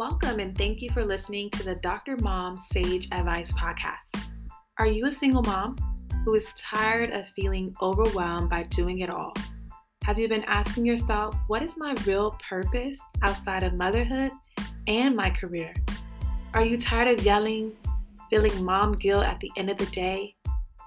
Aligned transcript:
Welcome 0.00 0.40
and 0.40 0.56
thank 0.56 0.80
you 0.80 0.88
for 0.88 1.04
listening 1.04 1.50
to 1.50 1.62
the 1.62 1.74
Dr. 1.74 2.16
Mom 2.22 2.58
Sage 2.62 3.06
Advice 3.12 3.52
Podcast. 3.52 4.30
Are 4.78 4.86
you 4.86 5.04
a 5.08 5.12
single 5.12 5.42
mom 5.42 5.76
who 6.24 6.34
is 6.36 6.54
tired 6.54 7.10
of 7.10 7.28
feeling 7.36 7.74
overwhelmed 7.82 8.48
by 8.48 8.62
doing 8.62 9.00
it 9.00 9.10
all? 9.10 9.34
Have 10.04 10.18
you 10.18 10.26
been 10.26 10.44
asking 10.44 10.86
yourself, 10.86 11.36
what 11.48 11.62
is 11.62 11.76
my 11.76 11.94
real 12.06 12.34
purpose 12.48 12.98
outside 13.20 13.62
of 13.62 13.74
motherhood 13.74 14.30
and 14.86 15.14
my 15.14 15.28
career? 15.28 15.74
Are 16.54 16.64
you 16.64 16.78
tired 16.78 17.18
of 17.18 17.22
yelling, 17.22 17.76
feeling 18.30 18.64
mom 18.64 18.94
guilt 18.94 19.26
at 19.26 19.38
the 19.40 19.50
end 19.58 19.68
of 19.68 19.76
the 19.76 19.84
day? 19.84 20.34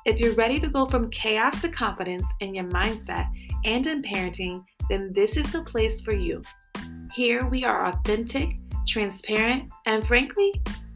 If 0.08 0.20
you're 0.20 0.34
ready 0.34 0.60
to 0.60 0.70
go 0.70 0.88
from 0.88 1.12
chaos 1.12 1.62
to 1.62 1.70
confidence 1.70 2.26
in 2.40 2.56
your 2.56 2.66
mindset 2.66 3.28
and 3.64 3.86
in 3.86 4.02
parenting, 4.02 4.64
then 4.90 5.12
this 5.14 5.38
is 5.38 5.52
the 5.52 5.62
place 5.62 6.02
for 6.02 6.16
you. 6.16 6.42
Here 7.14 7.46
we 7.46 7.64
are 7.64 7.86
authentic, 7.86 8.56
transparent, 8.86 9.72
and 9.86 10.06
frankly, 10.06 10.54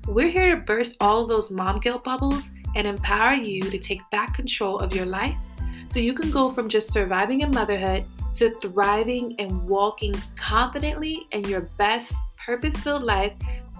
we're 0.08 0.30
here 0.30 0.56
to 0.56 0.62
burst 0.62 0.96
all 1.02 1.28
those 1.28 1.52
mom 1.52 1.80
guilt 1.80 2.04
bubbles 2.04 2.52
and 2.76 2.88
empower 2.88 3.34
you 3.34 3.62
to 3.62 3.78
take 3.78 4.02
back 4.12 4.34
control 4.34 4.80
of 4.80 4.94
your 4.94 5.06
life 5.06 5.36
so 5.90 6.00
you 6.00 6.14
can 6.14 6.32
go 6.32 6.52
from 6.52 6.70
just 6.70 6.92
surviving 6.92 7.42
in 7.42 7.52
motherhood 7.52 8.06
to 8.36 8.52
thriving 8.62 9.36
and 9.40 9.68
walking 9.68 10.14
confidently 10.36 11.28
in 11.32 11.44
your 11.46 11.70
best 11.78 12.14
purpose 12.38 12.78
filled 12.78 13.04
life 13.04 13.34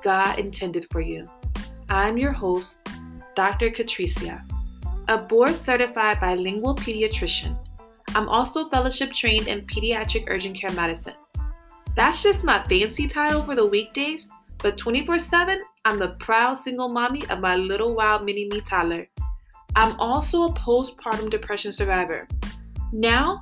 God 0.04 0.40
intended 0.40 0.88
for 0.92 1.02
you. 1.02 1.24
I'm 1.90 2.18
your 2.18 2.32
host, 2.32 2.88
Dr. 3.36 3.70
Catricia, 3.70 4.42
a 5.08 5.18
board 5.18 5.56
certified 5.56 6.20
bilingual 6.20 6.76
pediatrician. 6.76 7.58
I'm 8.16 8.28
also 8.30 8.68
fellowship 8.70 9.14
trained 9.14 9.48
in 9.48 9.62
pediatric 9.62 10.26
urgent 10.28 10.60
care 10.60 10.72
medicine. 10.72 11.14
That's 11.98 12.22
just 12.22 12.44
my 12.44 12.62
fancy 12.68 13.08
title 13.08 13.42
for 13.42 13.56
the 13.56 13.66
weekdays, 13.66 14.28
but 14.60 14.78
24 14.78 15.18
7, 15.18 15.60
I'm 15.84 15.98
the 15.98 16.10
proud 16.20 16.60
single 16.60 16.90
mommy 16.90 17.28
of 17.32 17.40
my 17.40 17.56
little 17.56 17.96
wild 17.96 18.24
mini 18.24 18.48
me 18.52 18.62
toddler. 18.62 19.08
I'm 19.76 20.00
also 20.00 20.44
a 20.44 20.54
postpartum 20.54 21.32
depression 21.32 21.74
survivor. 21.74 22.28
Now, 22.94 23.40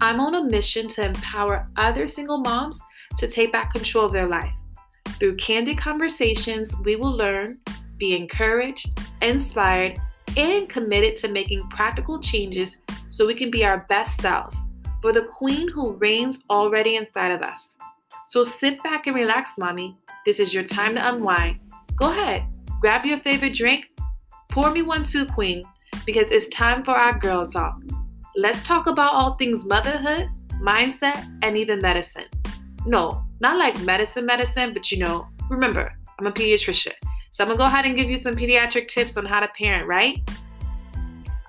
I'm 0.00 0.20
on 0.20 0.36
a 0.36 0.44
mission 0.44 0.88
to 0.88 1.04
empower 1.04 1.66
other 1.76 2.06
single 2.06 2.38
moms 2.38 2.80
to 3.18 3.28
take 3.28 3.52
back 3.52 3.74
control 3.74 4.06
of 4.06 4.12
their 4.12 4.26
life. 4.26 4.54
Through 5.18 5.36
candid 5.36 5.76
conversations, 5.76 6.74
we 6.84 6.96
will 6.96 7.14
learn, 7.14 7.58
be 7.98 8.16
encouraged, 8.16 8.88
inspired, 9.20 9.98
and 10.34 10.66
committed 10.70 11.14
to 11.16 11.28
making 11.28 11.68
practical 11.68 12.18
changes 12.18 12.80
so 13.10 13.26
we 13.26 13.34
can 13.34 13.50
be 13.50 13.66
our 13.66 13.84
best 13.90 14.18
selves 14.22 14.64
for 15.02 15.12
the 15.12 15.28
queen 15.36 15.68
who 15.68 15.92
reigns 15.92 16.42
already 16.48 16.96
inside 16.96 17.32
of 17.32 17.42
us. 17.42 17.68
So 18.28 18.44
sit 18.44 18.82
back 18.82 19.06
and 19.06 19.16
relax, 19.16 19.56
mommy. 19.56 19.96
This 20.26 20.38
is 20.38 20.52
your 20.52 20.62
time 20.62 20.96
to 20.96 21.08
unwind. 21.08 21.60
Go 21.96 22.10
ahead, 22.10 22.44
grab 22.78 23.06
your 23.06 23.16
favorite 23.16 23.54
drink, 23.54 23.86
pour 24.50 24.70
me 24.70 24.82
one 24.82 25.02
too, 25.02 25.24
queen, 25.24 25.62
because 26.04 26.30
it's 26.30 26.48
time 26.48 26.84
for 26.84 26.90
our 26.90 27.18
girl 27.18 27.46
talk. 27.46 27.80
Let's 28.36 28.62
talk 28.62 28.86
about 28.86 29.14
all 29.14 29.36
things 29.36 29.64
motherhood, 29.64 30.28
mindset, 30.60 31.26
and 31.42 31.56
even 31.56 31.80
medicine. 31.80 32.26
No, 32.84 33.24
not 33.40 33.56
like 33.56 33.80
medicine, 33.84 34.26
medicine, 34.26 34.74
but 34.74 34.92
you 34.92 34.98
know, 34.98 35.26
remember, 35.48 35.90
I'm 36.18 36.26
a 36.26 36.30
pediatrician. 36.30 36.92
So 37.32 37.44
I'm 37.44 37.48
gonna 37.48 37.56
go 37.58 37.64
ahead 37.64 37.86
and 37.86 37.96
give 37.96 38.10
you 38.10 38.18
some 38.18 38.34
pediatric 38.34 38.88
tips 38.88 39.16
on 39.16 39.24
how 39.24 39.40
to 39.40 39.48
parent, 39.48 39.88
right? 39.88 40.20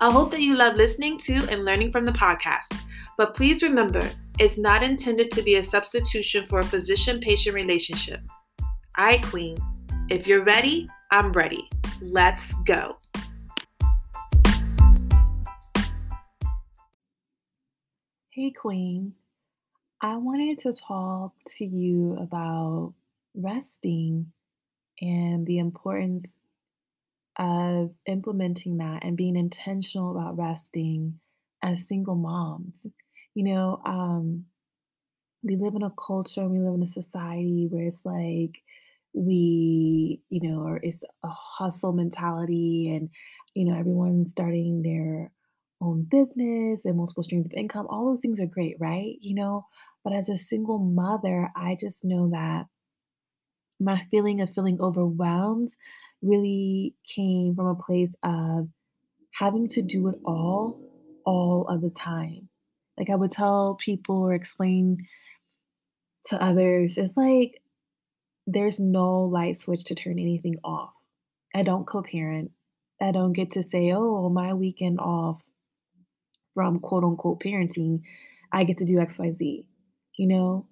I 0.00 0.10
hope 0.10 0.30
that 0.30 0.40
you 0.40 0.54
love 0.54 0.76
listening 0.76 1.18
to 1.18 1.46
and 1.50 1.66
learning 1.66 1.92
from 1.92 2.06
the 2.06 2.12
podcast. 2.12 2.72
But 3.20 3.34
please 3.34 3.62
remember, 3.62 4.00
it's 4.38 4.56
not 4.56 4.82
intended 4.82 5.30
to 5.32 5.42
be 5.42 5.56
a 5.56 5.62
substitution 5.62 6.46
for 6.46 6.60
a 6.60 6.64
physician 6.64 7.20
patient 7.20 7.54
relationship. 7.54 8.18
All 8.96 9.04
right, 9.04 9.22
Queen, 9.22 9.58
if 10.08 10.26
you're 10.26 10.42
ready, 10.42 10.88
I'm 11.10 11.30
ready. 11.32 11.68
Let's 12.00 12.54
go. 12.64 12.96
Hey, 18.30 18.52
Queen. 18.52 19.12
I 20.00 20.16
wanted 20.16 20.58
to 20.60 20.72
talk 20.72 21.34
to 21.58 21.66
you 21.66 22.16
about 22.18 22.94
resting 23.34 24.32
and 25.02 25.46
the 25.46 25.58
importance 25.58 26.26
of 27.38 27.92
implementing 28.06 28.78
that 28.78 29.04
and 29.04 29.14
being 29.14 29.36
intentional 29.36 30.12
about 30.12 30.38
resting 30.38 31.20
as 31.62 31.86
single 31.86 32.16
moms. 32.16 32.86
You 33.34 33.44
know, 33.44 33.80
um, 33.84 34.46
we 35.42 35.56
live 35.56 35.74
in 35.74 35.82
a 35.82 35.90
culture, 35.90 36.46
we 36.48 36.58
live 36.58 36.74
in 36.74 36.82
a 36.82 36.86
society 36.86 37.66
where 37.70 37.86
it's 37.86 38.04
like 38.04 38.62
we, 39.12 40.20
you 40.28 40.48
know, 40.48 40.60
or 40.62 40.80
it's 40.82 41.02
a 41.24 41.28
hustle 41.28 41.92
mentality 41.92 42.94
and, 42.94 43.10
you 43.54 43.64
know, 43.64 43.78
everyone's 43.78 44.30
starting 44.30 44.82
their 44.82 45.32
own 45.80 46.06
business 46.10 46.84
and 46.84 46.96
multiple 46.96 47.22
streams 47.22 47.46
of 47.46 47.52
income. 47.54 47.86
All 47.88 48.06
those 48.10 48.20
things 48.20 48.40
are 48.40 48.46
great, 48.46 48.76
right? 48.78 49.16
You 49.20 49.34
know, 49.34 49.66
but 50.04 50.12
as 50.12 50.28
a 50.28 50.36
single 50.36 50.78
mother, 50.78 51.48
I 51.56 51.76
just 51.80 52.04
know 52.04 52.30
that 52.30 52.66
my 53.80 53.98
feeling 54.10 54.40
of 54.42 54.52
feeling 54.52 54.78
overwhelmed 54.80 55.70
really 56.22 56.94
came 57.08 57.54
from 57.54 57.66
a 57.66 57.74
place 57.74 58.14
of 58.22 58.68
having 59.32 59.68
to 59.68 59.82
do 59.82 60.08
it 60.08 60.16
all, 60.24 60.78
all 61.24 61.66
of 61.68 61.80
the 61.80 61.90
time. 61.90 62.48
Like 63.00 63.08
I 63.08 63.16
would 63.16 63.32
tell 63.32 63.78
people 63.80 64.16
or 64.16 64.34
explain 64.34 65.06
to 66.26 66.40
others, 66.40 66.98
it's 66.98 67.16
like 67.16 67.62
there's 68.46 68.78
no 68.78 69.22
light 69.22 69.58
switch 69.58 69.84
to 69.84 69.94
turn 69.94 70.18
anything 70.18 70.56
off. 70.62 70.92
I 71.54 71.62
don't 71.62 71.86
co 71.86 72.02
parent. 72.02 72.50
I 73.00 73.10
don't 73.10 73.32
get 73.32 73.52
to 73.52 73.62
say, 73.62 73.90
oh, 73.92 74.28
my 74.28 74.52
weekend 74.52 75.00
off 75.00 75.42
from 76.52 76.78
quote 76.80 77.02
unquote 77.04 77.40
parenting, 77.42 78.02
I 78.52 78.64
get 78.64 78.76
to 78.76 78.84
do 78.84 78.96
XYZ. 78.96 79.64
You 80.18 80.26
know, 80.26 80.66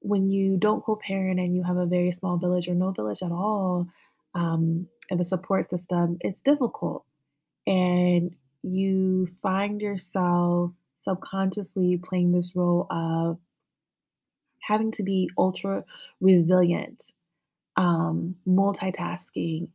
when 0.00 0.28
you 0.28 0.56
don't 0.56 0.84
co 0.84 0.96
parent 0.96 1.38
and 1.38 1.54
you 1.54 1.62
have 1.62 1.76
a 1.76 1.86
very 1.86 2.10
small 2.10 2.36
village 2.36 2.66
or 2.66 2.74
no 2.74 2.90
village 2.90 3.22
at 3.22 3.30
all 3.30 3.86
um, 4.34 4.88
of 5.12 5.20
a 5.20 5.24
support 5.24 5.70
system, 5.70 6.18
it's 6.20 6.40
difficult. 6.40 7.04
And 7.64 8.34
you 8.64 9.28
find 9.40 9.80
yourself 9.80 10.72
subconsciously 11.02 11.98
playing 12.02 12.32
this 12.32 12.54
role 12.54 12.86
of 12.90 13.38
having 14.60 14.92
to 14.92 15.02
be 15.02 15.30
ultra 15.36 15.84
resilient, 16.20 17.12
um, 17.76 18.36
multitasking, 18.46 19.68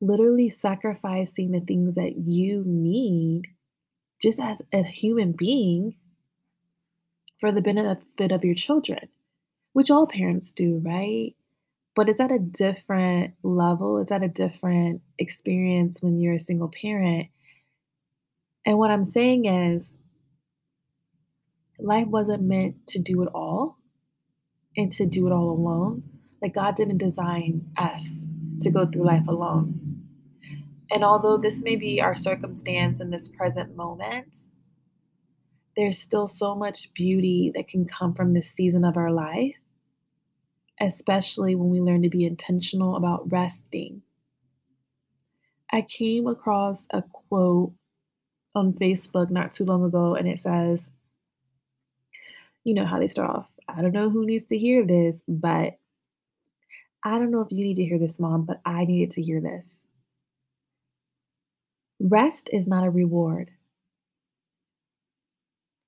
literally 0.00 0.50
sacrificing 0.50 1.52
the 1.52 1.60
things 1.60 1.94
that 1.94 2.16
you 2.16 2.62
need 2.66 3.46
just 4.20 4.40
as 4.40 4.62
a 4.72 4.82
human 4.82 5.32
being 5.32 5.94
for 7.38 7.52
the 7.52 7.60
benefit 7.60 8.32
of 8.32 8.44
your 8.44 8.54
children, 8.54 9.08
which 9.72 9.90
all 9.90 10.06
parents 10.06 10.50
do, 10.52 10.80
right? 10.84 11.34
But 11.94 12.08
it's 12.08 12.20
at 12.20 12.32
a 12.32 12.38
different 12.38 13.34
level, 13.42 13.98
it's 13.98 14.12
at 14.12 14.22
a 14.22 14.28
different 14.28 15.02
experience 15.18 16.02
when 16.02 16.18
you're 16.18 16.34
a 16.34 16.40
single 16.40 16.68
parent. 16.68 17.28
And 18.64 18.78
what 18.78 18.90
I'm 18.90 19.04
saying 19.04 19.46
is, 19.46 19.92
life 21.78 22.08
wasn't 22.08 22.42
meant 22.42 22.86
to 22.88 22.98
do 22.98 23.22
it 23.22 23.28
all 23.34 23.78
and 24.76 24.92
to 24.92 25.06
do 25.06 25.26
it 25.26 25.32
all 25.32 25.50
alone. 25.50 26.02
Like, 26.42 26.54
God 26.54 26.74
didn't 26.74 26.98
design 26.98 27.66
us 27.76 28.26
to 28.60 28.70
go 28.70 28.86
through 28.86 29.06
life 29.06 29.26
alone. 29.26 30.02
And 30.90 31.04
although 31.04 31.38
this 31.38 31.62
may 31.62 31.76
be 31.76 32.00
our 32.00 32.14
circumstance 32.14 33.00
in 33.00 33.10
this 33.10 33.28
present 33.28 33.74
moment, 33.74 34.36
there's 35.76 35.98
still 35.98 36.28
so 36.28 36.54
much 36.54 36.92
beauty 36.94 37.52
that 37.54 37.68
can 37.68 37.86
come 37.86 38.14
from 38.14 38.32
this 38.32 38.50
season 38.50 38.84
of 38.84 38.96
our 38.96 39.10
life, 39.10 39.56
especially 40.80 41.54
when 41.54 41.70
we 41.70 41.80
learn 41.80 42.02
to 42.02 42.08
be 42.08 42.24
intentional 42.24 42.96
about 42.96 43.30
resting. 43.30 44.02
I 45.70 45.82
came 45.82 46.26
across 46.26 46.86
a 46.90 47.02
quote 47.02 47.72
on 48.54 48.72
Facebook 48.72 49.30
not 49.30 49.52
too 49.52 49.64
long 49.64 49.84
ago, 49.84 50.14
and 50.14 50.28
it 50.28 50.38
says, 50.38 50.90
you 52.66 52.74
know 52.74 52.84
how 52.84 52.98
they 52.98 53.06
start 53.06 53.30
off. 53.30 53.48
I 53.68 53.80
don't 53.80 53.92
know 53.92 54.10
who 54.10 54.26
needs 54.26 54.46
to 54.46 54.58
hear 54.58 54.84
this, 54.84 55.22
but 55.28 55.78
I 57.04 57.18
don't 57.18 57.30
know 57.30 57.40
if 57.42 57.52
you 57.52 57.62
need 57.64 57.76
to 57.76 57.84
hear 57.84 57.98
this, 57.98 58.18
mom, 58.18 58.44
but 58.44 58.60
I 58.66 58.84
needed 58.84 59.12
to 59.12 59.22
hear 59.22 59.40
this. 59.40 59.86
Rest 62.00 62.50
is 62.52 62.66
not 62.66 62.86
a 62.86 62.90
reward. 62.90 63.52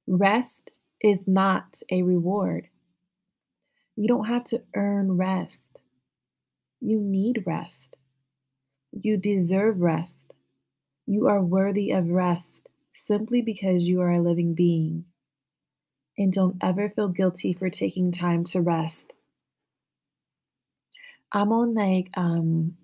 Rest 0.07 0.71
is 1.01 1.27
not 1.29 1.83
a 1.91 2.03
reward. 2.03 2.69
You 3.97 4.09
don't 4.09 4.27
have 4.27 4.45
to 4.45 4.63
earn 4.75 5.17
rest. 5.17 5.81
You 6.81 7.01
need 7.01 7.45
rest. 7.47 7.97
You 8.93 9.17
deserve 9.17 9.81
rest. 9.81 10.33
You 11.07 11.27
are 11.29 11.43
worthy 11.43 11.91
of 11.91 12.09
rest 12.11 12.69
simply 12.95 13.43
because 13.43 13.85
you 13.85 14.01
are 14.01 14.13
a 14.13 14.23
living 14.23 14.55
being 14.55 15.07
and 16.19 16.33
don't 16.33 16.57
ever 16.61 16.91
feel 16.91 17.09
guilty 17.09 17.53
for 17.55 17.71
taking 17.71 18.13
time 18.13 18.45
to 18.45 18.61
rest. 18.61 19.13
I'm 21.33 21.53
on 21.53 21.75
like 21.75 22.11
um 22.17 22.77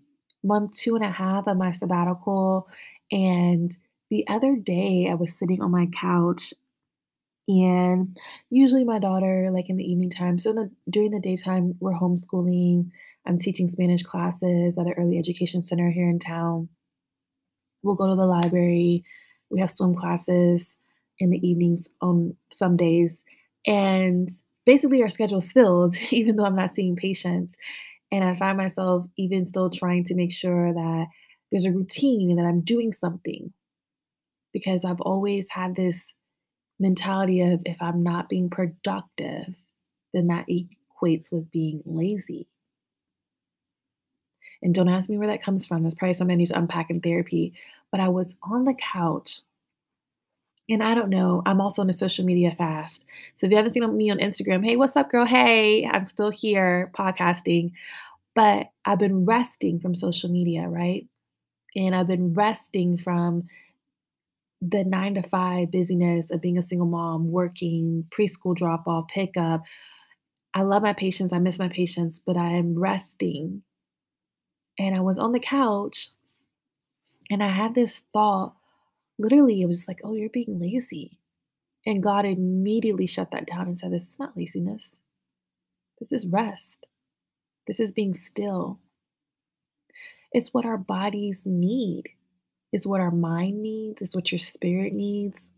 month 0.42 0.74
two 0.74 0.94
and 0.94 1.04
a 1.04 1.10
half 1.10 1.46
of 1.46 1.56
my 1.56 1.72
sabbatical. 1.72 2.68
And 3.10 3.76
the 4.10 4.26
other 4.28 4.56
day 4.56 5.08
I 5.10 5.14
was 5.14 5.36
sitting 5.36 5.60
on 5.62 5.70
my 5.70 5.88
couch 5.98 6.54
and 7.48 8.16
usually 8.50 8.84
my 8.84 8.98
daughter, 8.98 9.50
like 9.52 9.68
in 9.68 9.76
the 9.76 9.84
evening 9.84 10.10
time, 10.10 10.38
so 10.38 10.50
in 10.50 10.56
the 10.56 10.70
during 10.88 11.10
the 11.10 11.20
daytime, 11.20 11.74
we're 11.80 11.92
homeschooling. 11.92 12.90
I'm 13.26 13.38
teaching 13.38 13.68
Spanish 13.68 14.02
classes 14.02 14.78
at 14.78 14.86
an 14.86 14.94
early 14.96 15.18
education 15.18 15.62
center 15.62 15.90
here 15.90 16.08
in 16.08 16.18
town. 16.18 16.68
We'll 17.82 17.96
go 17.96 18.08
to 18.08 18.14
the 18.14 18.26
library. 18.26 19.04
We 19.50 19.60
have 19.60 19.70
swim 19.70 19.94
classes 19.94 20.76
in 21.18 21.30
the 21.30 21.46
evenings 21.46 21.88
on 22.00 22.36
some 22.52 22.76
days. 22.76 23.24
And 23.66 24.28
basically 24.66 25.02
our 25.02 25.08
schedule's 25.08 25.52
filled, 25.52 25.96
even 26.10 26.36
though 26.36 26.44
I'm 26.44 26.56
not 26.56 26.72
seeing 26.72 26.96
patients. 26.96 27.56
And 28.12 28.24
I 28.24 28.34
find 28.34 28.56
myself 28.56 29.06
even 29.16 29.44
still 29.44 29.70
trying 29.70 30.04
to 30.04 30.14
make 30.14 30.32
sure 30.32 30.72
that 30.72 31.06
there's 31.50 31.64
a 31.64 31.72
routine 31.72 32.30
and 32.30 32.38
that 32.38 32.46
I'm 32.46 32.60
doing 32.60 32.92
something 32.92 33.52
because 34.52 34.84
I've 34.84 35.00
always 35.00 35.50
had 35.50 35.74
this 35.74 36.14
mentality 36.78 37.40
of 37.40 37.62
if 37.64 37.80
I'm 37.80 38.02
not 38.02 38.28
being 38.28 38.50
productive, 38.50 39.54
then 40.12 40.28
that 40.28 40.46
equates 40.48 41.32
with 41.32 41.50
being 41.50 41.82
lazy. 41.84 42.48
And 44.62 44.74
don't 44.74 44.88
ask 44.88 45.10
me 45.10 45.18
where 45.18 45.28
that 45.28 45.42
comes 45.42 45.66
from. 45.66 45.82
That's 45.82 45.94
probably 45.94 46.14
something 46.14 46.34
I 46.34 46.38
need 46.38 46.46
to 46.46 46.58
unpack 46.58 46.90
in 46.90 47.00
therapy. 47.00 47.52
But 47.90 48.00
I 48.00 48.08
was 48.08 48.34
on 48.42 48.64
the 48.64 48.74
couch 48.74 49.40
and 50.68 50.82
I 50.82 50.94
don't 50.94 51.10
know, 51.10 51.42
I'm 51.44 51.60
also 51.60 51.82
on 51.82 51.90
a 51.90 51.94
social 51.94 52.24
media 52.24 52.52
fast. 52.52 53.04
So 53.34 53.46
if 53.46 53.50
you 53.50 53.56
haven't 53.56 53.72
seen 53.72 53.96
me 53.96 54.10
on 54.10 54.18
Instagram, 54.18 54.64
hey, 54.64 54.76
what's 54.76 54.96
up, 54.96 55.10
girl? 55.10 55.26
Hey, 55.26 55.86
I'm 55.86 56.06
still 56.06 56.30
here 56.30 56.90
podcasting. 56.96 57.72
But 58.34 58.68
I've 58.84 58.98
been 58.98 59.26
resting 59.26 59.78
from 59.78 59.94
social 59.94 60.30
media, 60.30 60.62
right? 60.62 61.06
And 61.76 61.94
I've 61.94 62.06
been 62.06 62.32
resting 62.32 62.96
from 62.96 63.44
the 64.62 64.84
nine 64.84 65.14
to 65.14 65.22
five 65.22 65.70
busyness 65.70 66.30
of 66.30 66.40
being 66.40 66.56
a 66.56 66.62
single 66.62 66.86
mom, 66.86 67.30
working, 67.30 68.06
preschool 68.10 68.56
drop 68.56 68.88
off, 68.88 69.08
pickup. 69.08 69.64
I 70.54 70.62
love 70.62 70.82
my 70.82 70.94
patients. 70.94 71.32
I 71.32 71.38
miss 71.38 71.58
my 71.58 71.68
patients, 71.68 72.18
but 72.18 72.36
I 72.36 72.52
am 72.52 72.78
resting. 72.78 73.62
And 74.78 74.94
I 74.94 75.00
was 75.00 75.18
on 75.18 75.32
the 75.32 75.40
couch 75.40 76.08
and 77.30 77.42
I 77.42 77.48
had 77.48 77.74
this 77.74 78.02
thought 78.12 78.54
literally, 79.18 79.60
it 79.60 79.66
was 79.66 79.88
like, 79.88 80.00
oh, 80.04 80.14
you're 80.14 80.28
being 80.28 80.58
lazy. 80.60 81.18
And 81.86 82.02
God 82.02 82.24
immediately 82.24 83.06
shut 83.06 83.30
that 83.32 83.46
down 83.46 83.66
and 83.66 83.78
said, 83.78 83.92
this 83.92 84.08
is 84.08 84.18
not 84.18 84.36
laziness. 84.36 84.98
This 86.00 86.12
is 86.12 86.26
rest. 86.26 86.86
This 87.66 87.80
is 87.80 87.92
being 87.92 88.14
still. 88.14 88.80
It's 90.32 90.52
what 90.52 90.66
our 90.66 90.78
bodies 90.78 91.42
need. 91.44 92.08
It's 92.72 92.86
what 92.86 93.00
our 93.00 93.10
mind 93.10 93.62
needs. 93.62 94.02
It's 94.02 94.14
what 94.14 94.32
your 94.32 94.38
spirit 94.38 94.92
needs. 94.92 95.52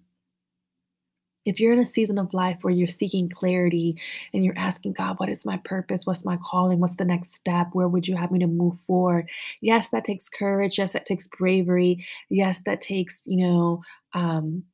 If 1.46 1.60
you're 1.60 1.72
in 1.72 1.78
a 1.78 1.86
season 1.86 2.18
of 2.18 2.34
life 2.34 2.58
where 2.60 2.74
you're 2.74 2.88
seeking 2.88 3.30
clarity 3.30 3.98
and 4.34 4.44
you're 4.44 4.58
asking 4.58 4.94
God, 4.94 5.18
what 5.18 5.30
is 5.30 5.46
my 5.46 5.56
purpose? 5.58 6.04
What's 6.04 6.24
my 6.24 6.36
calling? 6.42 6.80
What's 6.80 6.96
the 6.96 7.04
next 7.04 7.32
step? 7.32 7.68
Where 7.72 7.88
would 7.88 8.06
you 8.06 8.16
have 8.16 8.32
me 8.32 8.40
to 8.40 8.46
move 8.46 8.76
forward? 8.76 9.30
Yes, 9.62 9.88
that 9.90 10.04
takes 10.04 10.28
courage. 10.28 10.76
Yes, 10.76 10.92
that 10.92 11.06
takes 11.06 11.28
bravery. 11.28 12.04
Yes, 12.28 12.62
that 12.62 12.80
takes, 12.80 13.26
you 13.26 13.38
know, 13.46 13.82
um, 14.12 14.64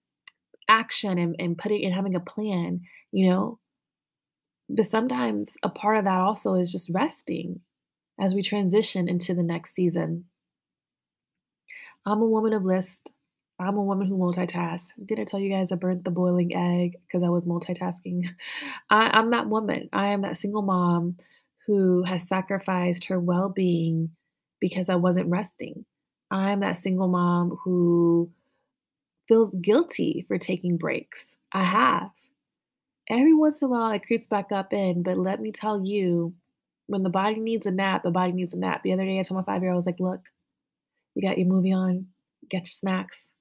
action 0.69 1.19
and, 1.19 1.37
and 1.39 1.59
putting 1.59 1.85
and 1.85 1.95
having 1.95 2.17
a 2.17 2.21
plan, 2.21 2.81
you 3.13 3.29
know. 3.29 3.59
But 4.69 4.87
sometimes 4.87 5.51
a 5.63 5.69
part 5.69 5.99
of 5.99 6.05
that 6.05 6.21
also 6.21 6.55
is 6.55 6.73
just 6.73 6.91
resting 6.91 7.61
as 8.19 8.35
we 8.35 8.43
transition 8.43 9.09
into 9.09 9.35
the 9.35 9.43
next 9.43 9.75
season. 9.75 10.25
I'm 12.07 12.23
a 12.23 12.27
woman 12.27 12.53
of 12.53 12.65
list. 12.65 13.13
I'm 13.63 13.77
a 13.77 13.83
woman 13.83 14.09
who 14.09 14.19
multitasks. 14.19 14.91
Did 15.05 15.21
I 15.21 15.25
tell 15.25 15.39
you 15.39 15.51
guys 15.51 15.71
I 15.71 15.77
burnt 15.77 16.05
the 16.05 16.11
boiling 16.11 16.55
egg 16.55 16.97
because 17.07 17.23
I 17.23 17.29
was 17.29 17.47
multitasking? 17.47 18.29
I, 18.91 19.11
I'm 19.13 19.31
that 19.31 19.49
woman. 19.49 19.89
I 19.93 20.09
am 20.09 20.23
that 20.23 20.37
single 20.37 20.63
mom 20.63 21.17
who 21.67 22.03
has 22.03 22.29
sacrificed 22.29 23.05
her 23.05 23.21
well 23.21 23.49
being 23.49 24.11
because 24.61 24.89
I 24.89 24.97
wasn't 24.97 25.29
resting. 25.29 25.85
I'm 26.31 26.61
that 26.61 26.77
single 26.77 27.09
mom 27.09 27.59
who 27.65 28.31
feels 29.29 29.55
guilty 29.57 30.25
for 30.27 30.39
taking 30.39 30.77
breaks. 30.77 31.37
I 31.53 31.63
have. 31.63 32.11
Every 33.09 33.35
once 33.35 33.61
in 33.63 33.67
a 33.67 33.71
while, 33.71 33.91
it 33.91 34.05
creeps 34.07 34.27
back 34.27 34.51
up 34.51 34.73
in, 34.73 35.03
but 35.03 35.19
let 35.19 35.41
me 35.41 35.53
tell 35.53 35.85
you, 35.85 36.35
when 36.87 37.03
the 37.03 37.11
body 37.11 37.37
needs 37.37 37.67
a 37.67 37.71
nap, 37.71 38.03
the 38.03 38.11
body 38.11 38.33
needs 38.33 38.55
a 38.55 38.59
nap. 38.59 38.83
The 38.83 38.93
other 38.93 39.05
day, 39.05 39.19
I 39.19 39.23
told 39.23 39.41
my 39.41 39.53
five 39.53 39.63
year 39.63 39.71
old, 39.71 39.77
I 39.77 39.79
was 39.79 39.87
like, 39.87 40.01
look, 40.01 40.29
you 41.15 41.29
got 41.29 41.39
your 41.39 41.47
movie 41.47 41.73
on, 41.73 42.07
get 42.49 42.61
your 42.61 42.73
snacks, 42.73 43.32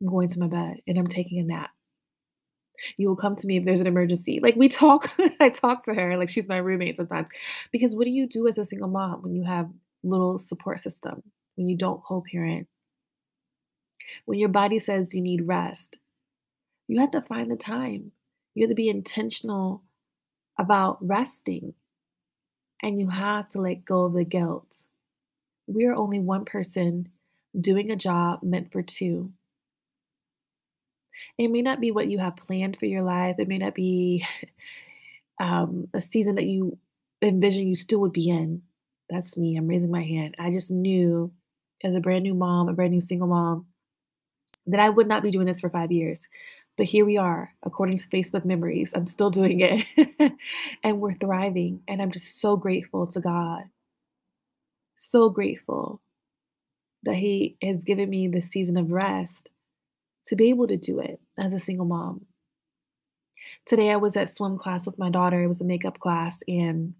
I'm 0.00 0.08
going 0.08 0.28
to 0.28 0.40
my 0.40 0.48
bed 0.48 0.78
and 0.86 0.98
I'm 0.98 1.06
taking 1.06 1.38
a 1.38 1.44
nap. 1.44 1.70
You 2.98 3.08
will 3.08 3.16
come 3.16 3.36
to 3.36 3.46
me 3.46 3.56
if 3.56 3.64
there's 3.64 3.80
an 3.80 3.86
emergency. 3.86 4.40
Like 4.42 4.56
we 4.56 4.68
talk, 4.68 5.10
I 5.40 5.48
talk 5.48 5.84
to 5.84 5.94
her 5.94 6.16
like 6.18 6.28
she's 6.28 6.48
my 6.48 6.58
roommate 6.58 6.96
sometimes. 6.96 7.30
Because 7.72 7.96
what 7.96 8.04
do 8.04 8.10
you 8.10 8.26
do 8.26 8.46
as 8.46 8.58
a 8.58 8.64
single 8.64 8.88
mom 8.88 9.22
when 9.22 9.34
you 9.34 9.44
have 9.44 9.70
little 10.02 10.38
support 10.38 10.80
system, 10.80 11.22
when 11.56 11.68
you 11.68 11.76
don't 11.76 12.02
co-parent? 12.02 12.68
When 14.26 14.38
your 14.38 14.50
body 14.50 14.78
says 14.78 15.14
you 15.14 15.22
need 15.22 15.48
rest, 15.48 15.98
you 16.86 17.00
have 17.00 17.10
to 17.12 17.22
find 17.22 17.50
the 17.50 17.56
time. 17.56 18.12
You 18.54 18.64
have 18.64 18.70
to 18.70 18.74
be 18.74 18.88
intentional 18.88 19.82
about 20.58 20.98
resting. 21.00 21.74
And 22.82 23.00
you 23.00 23.08
have 23.08 23.48
to 23.50 23.60
let 23.60 23.84
go 23.84 24.04
of 24.04 24.12
the 24.12 24.24
guilt. 24.24 24.84
We 25.66 25.86
are 25.86 25.94
only 25.94 26.20
one 26.20 26.44
person 26.44 27.08
doing 27.58 27.90
a 27.90 27.96
job 27.96 28.40
meant 28.42 28.70
for 28.70 28.82
two. 28.82 29.32
It 31.38 31.48
may 31.48 31.62
not 31.62 31.80
be 31.80 31.90
what 31.90 32.08
you 32.08 32.18
have 32.18 32.36
planned 32.36 32.78
for 32.78 32.86
your 32.86 33.02
life. 33.02 33.36
It 33.38 33.48
may 33.48 33.58
not 33.58 33.74
be 33.74 34.24
um, 35.40 35.88
a 35.94 36.00
season 36.00 36.36
that 36.36 36.46
you 36.46 36.78
envision 37.22 37.66
you 37.66 37.76
still 37.76 38.00
would 38.00 38.12
be 38.12 38.28
in. 38.28 38.62
That's 39.08 39.36
me. 39.36 39.56
I'm 39.56 39.68
raising 39.68 39.90
my 39.90 40.02
hand. 40.02 40.34
I 40.38 40.50
just 40.50 40.70
knew 40.70 41.32
as 41.84 41.94
a 41.94 42.00
brand 42.00 42.24
new 42.24 42.34
mom, 42.34 42.68
a 42.68 42.72
brand 42.72 42.92
new 42.92 43.00
single 43.00 43.28
mom, 43.28 43.66
that 44.66 44.80
I 44.80 44.88
would 44.88 45.06
not 45.06 45.22
be 45.22 45.30
doing 45.30 45.46
this 45.46 45.60
for 45.60 45.70
five 45.70 45.92
years. 45.92 46.28
But 46.76 46.86
here 46.86 47.06
we 47.06 47.16
are, 47.16 47.54
according 47.64 47.96
to 47.98 48.08
Facebook 48.08 48.44
memories. 48.44 48.92
I'm 48.94 49.06
still 49.06 49.30
doing 49.30 49.60
it 49.60 50.32
and 50.82 51.00
we're 51.00 51.14
thriving. 51.14 51.82
And 51.88 52.02
I'm 52.02 52.10
just 52.10 52.40
so 52.40 52.56
grateful 52.56 53.06
to 53.08 53.20
God. 53.20 53.64
So 54.94 55.30
grateful 55.30 56.02
that 57.04 57.14
He 57.14 57.56
has 57.62 57.84
given 57.84 58.10
me 58.10 58.28
this 58.28 58.50
season 58.50 58.76
of 58.76 58.90
rest 58.90 59.50
to 60.26 60.36
be 60.36 60.50
able 60.50 60.66
to 60.66 60.76
do 60.76 61.00
it 61.00 61.20
as 61.38 61.54
a 61.54 61.58
single 61.58 61.86
mom. 61.86 62.26
Today 63.64 63.90
I 63.90 63.96
was 63.96 64.16
at 64.16 64.28
swim 64.28 64.58
class 64.58 64.86
with 64.86 64.98
my 64.98 65.10
daughter. 65.10 65.42
It 65.42 65.48
was 65.48 65.60
a 65.60 65.66
makeup 65.66 65.98
class 65.98 66.42
and 66.48 66.94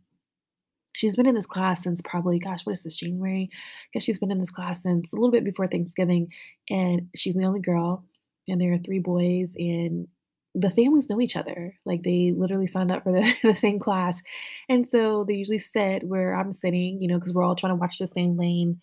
she's 0.96 1.16
been 1.16 1.26
in 1.26 1.34
this 1.34 1.46
class 1.46 1.82
since 1.82 2.00
probably 2.02 2.38
gosh 2.38 2.64
what 2.64 2.72
is 2.72 2.82
this 2.82 2.98
january 2.98 3.50
i 3.52 3.86
guess 3.92 4.02
she's 4.02 4.18
been 4.18 4.32
in 4.32 4.38
this 4.38 4.50
class 4.50 4.82
since 4.82 5.12
a 5.12 5.16
little 5.16 5.30
bit 5.30 5.44
before 5.44 5.66
thanksgiving 5.66 6.32
and 6.68 7.08
she's 7.14 7.36
the 7.36 7.44
only 7.44 7.60
girl 7.60 8.04
and 8.48 8.60
there 8.60 8.72
are 8.72 8.78
three 8.78 8.98
boys 8.98 9.54
and 9.56 10.08
the 10.54 10.70
families 10.70 11.08
know 11.08 11.20
each 11.20 11.36
other 11.36 11.74
like 11.84 12.02
they 12.02 12.32
literally 12.34 12.66
signed 12.66 12.90
up 12.90 13.02
for 13.02 13.12
the, 13.12 13.34
the 13.42 13.54
same 13.54 13.78
class 13.78 14.22
and 14.68 14.88
so 14.88 15.24
they 15.24 15.34
usually 15.34 15.58
sit 15.58 16.02
where 16.02 16.34
i'm 16.34 16.50
sitting 16.50 17.00
you 17.00 17.08
know 17.08 17.18
because 17.18 17.34
we're 17.34 17.44
all 17.44 17.54
trying 17.54 17.72
to 17.72 17.76
watch 17.76 17.98
the 17.98 18.08
same 18.08 18.36
lane 18.36 18.80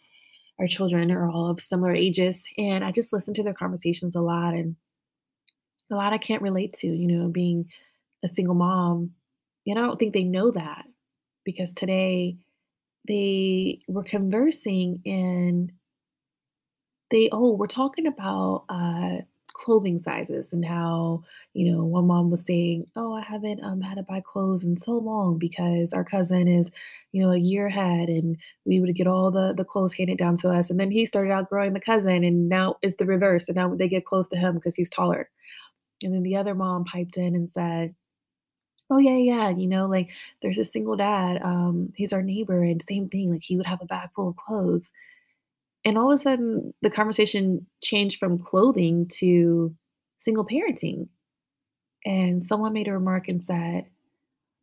our 0.60 0.68
children 0.68 1.12
are 1.12 1.30
all 1.30 1.50
of 1.50 1.60
similar 1.60 1.94
ages. 1.94 2.46
And 2.58 2.84
I 2.84 2.92
just 2.92 3.14
listen 3.14 3.34
to 3.36 3.44
their 3.44 3.54
conversations 3.54 4.16
a 4.16 4.22
lot 4.22 4.54
and 4.54 4.76
a 5.92 5.96
lot 5.96 6.14
I 6.14 6.18
can't 6.18 6.42
relate 6.42 6.74
to, 6.74 6.88
you 6.88 7.08
know, 7.08 7.30
being 7.30 7.66
a 8.24 8.28
single 8.28 8.56
mom. 8.56 9.12
And 9.66 9.80
I 9.80 9.82
don't 9.82 9.98
think 9.98 10.14
they 10.14 10.24
know 10.24 10.52
that 10.52 10.86
because 11.46 11.74
today 11.74 12.38
they 13.08 13.80
were 13.88 14.04
conversing 14.04 15.02
and 15.06 15.72
they, 17.10 17.30
oh, 17.32 17.54
we're 17.54 17.68
talking 17.68 18.08
about 18.08 18.66
uh, 18.70 19.24
clothing 19.54 20.02
sizes 20.02 20.52
and 20.52 20.66
how 20.66 21.24
you 21.54 21.72
know 21.72 21.84
one 21.84 22.08
mom 22.08 22.30
was 22.32 22.46
saying 22.46 22.86
oh 22.96 23.14
i 23.14 23.22
haven't 23.22 23.64
um, 23.64 23.82
had 23.82 23.96
to 23.96 24.04
buy 24.04 24.20
clothes 24.20 24.64
in 24.64 24.76
so 24.78 24.94
long 24.94 25.38
because 25.38 25.94
our 25.94 26.04
cousin 26.04 26.48
is 26.48 26.72
you 27.12 27.24
know 27.24 27.32
a 27.32 27.38
year 27.38 27.68
ahead 27.68 28.10
and 28.10 28.38
we 28.66 28.80
would 28.80 28.94
get 28.96 29.08
all 29.08 29.32
the 29.32 29.54
the 29.56 29.64
clothes 29.64 29.94
handed 29.94 30.18
down 30.18 30.36
to 30.38 30.50
us. 30.50 30.70
And 30.70 30.80
then 30.80 30.92
he 30.92 31.06
started 31.06 31.32
outgrowing 31.32 31.74
the 31.74 31.80
cousin 31.80 32.24
and 32.24 32.50
now 32.50 32.78
it's 32.82 32.96
the 32.96 33.06
reverse 33.06 33.48
and 33.48 33.56
now 33.56 33.74
they 33.74 33.88
get 33.88 34.06
close 34.06 34.28
to 34.30 34.38
him 34.38 34.56
because 34.56 34.76
he's 34.76 34.90
taller. 34.90 35.30
And 36.04 36.14
then 36.14 36.24
the 36.24 36.36
other 36.36 36.56
mom 36.56 36.84
piped 36.86 37.18
in 37.18 37.36
and 37.36 37.50
said 37.50 37.96
oh 38.90 38.98
yeah 38.98 39.16
yeah 39.16 39.50
you 39.50 39.68
know 39.68 39.86
like 39.86 40.10
there's 40.42 40.58
a 40.60 40.66
single 40.66 40.98
dad 40.98 41.42
um 41.42 41.94
he's 41.96 42.12
our 42.12 42.22
neighbor 42.22 42.62
and 42.64 42.82
same 42.84 43.08
thing 43.08 43.32
like 43.32 43.42
he 43.42 43.56
would 43.56 43.66
have 43.66 43.82
a 43.82 43.86
bag 43.86 44.10
full 44.14 44.28
of 44.30 44.36
clothes 44.36 44.92
and 45.86 45.98
all 45.98 46.12
of 46.12 46.16
a 46.16 46.18
sudden, 46.18 46.74
the 46.82 46.90
conversation 46.90 47.66
changed 47.82 48.20
from 48.20 48.40
clothing 48.40 49.08
to 49.20 49.76
single 50.18 50.46
parenting. 50.46 51.08
And 52.06 52.44
someone 52.44 52.74
made 52.74 52.88
a 52.88 52.94
remark 52.94 53.28
and 53.28 53.42
said, 53.42 53.86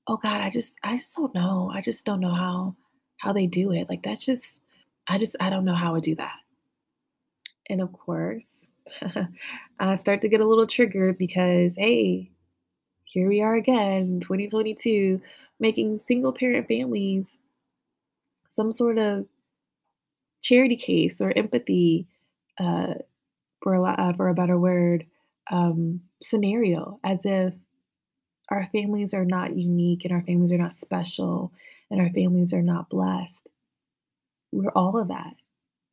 "Oh 0.06 0.16
God, 0.16 0.40
I 0.40 0.50
just, 0.50 0.76
I 0.82 0.96
just 0.96 1.16
don't 1.16 1.34
know. 1.34 1.70
I 1.72 1.80
just 1.80 2.04
don't 2.04 2.20
know 2.20 2.34
how, 2.34 2.76
how 3.18 3.32
they 3.32 3.46
do 3.46 3.72
it. 3.72 3.88
Like 3.88 4.02
that's 4.02 4.24
just, 4.24 4.60
I 5.08 5.18
just, 5.18 5.36
I 5.40 5.50
don't 5.50 5.64
know 5.64 5.74
how 5.74 5.94
I 5.94 6.00
do 6.00 6.14
that. 6.16 6.36
And 7.68 7.80
of 7.80 7.92
course, 7.92 8.70
I 9.80 9.94
start 9.96 10.22
to 10.22 10.28
get 10.28 10.40
a 10.40 10.46
little 10.46 10.66
triggered 10.66 11.18
because, 11.18 11.76
hey, 11.76 12.30
here 13.04 13.28
we 13.28 13.40
are 13.40 13.54
again, 13.54 14.20
2022, 14.20 15.20
making 15.58 16.00
single 16.00 16.32
parent 16.32 16.68
families 16.68 17.38
some 18.48 18.72
sort 18.72 18.98
of 18.98 19.26
charity 20.40 20.76
case 20.76 21.20
or 21.20 21.32
empathy, 21.36 22.06
uh, 22.58 22.94
for 23.62 23.74
a 23.74 23.82
uh, 23.82 24.12
for 24.14 24.28
a 24.28 24.34
better 24.34 24.58
word, 24.58 25.06
um, 25.50 26.00
scenario, 26.22 26.98
as 27.04 27.24
if 27.24 27.54
our 28.50 28.68
families 28.72 29.14
are 29.14 29.24
not 29.24 29.56
unique 29.56 30.04
and 30.04 30.12
our 30.12 30.22
families 30.22 30.52
are 30.52 30.58
not 30.58 30.72
special 30.72 31.52
and 31.90 32.00
our 32.00 32.10
families 32.10 32.52
are 32.52 32.62
not 32.62 32.88
blessed. 32.90 33.48
We're 34.52 34.72
all 34.72 34.98
of 34.98 35.08
that. 35.08 35.34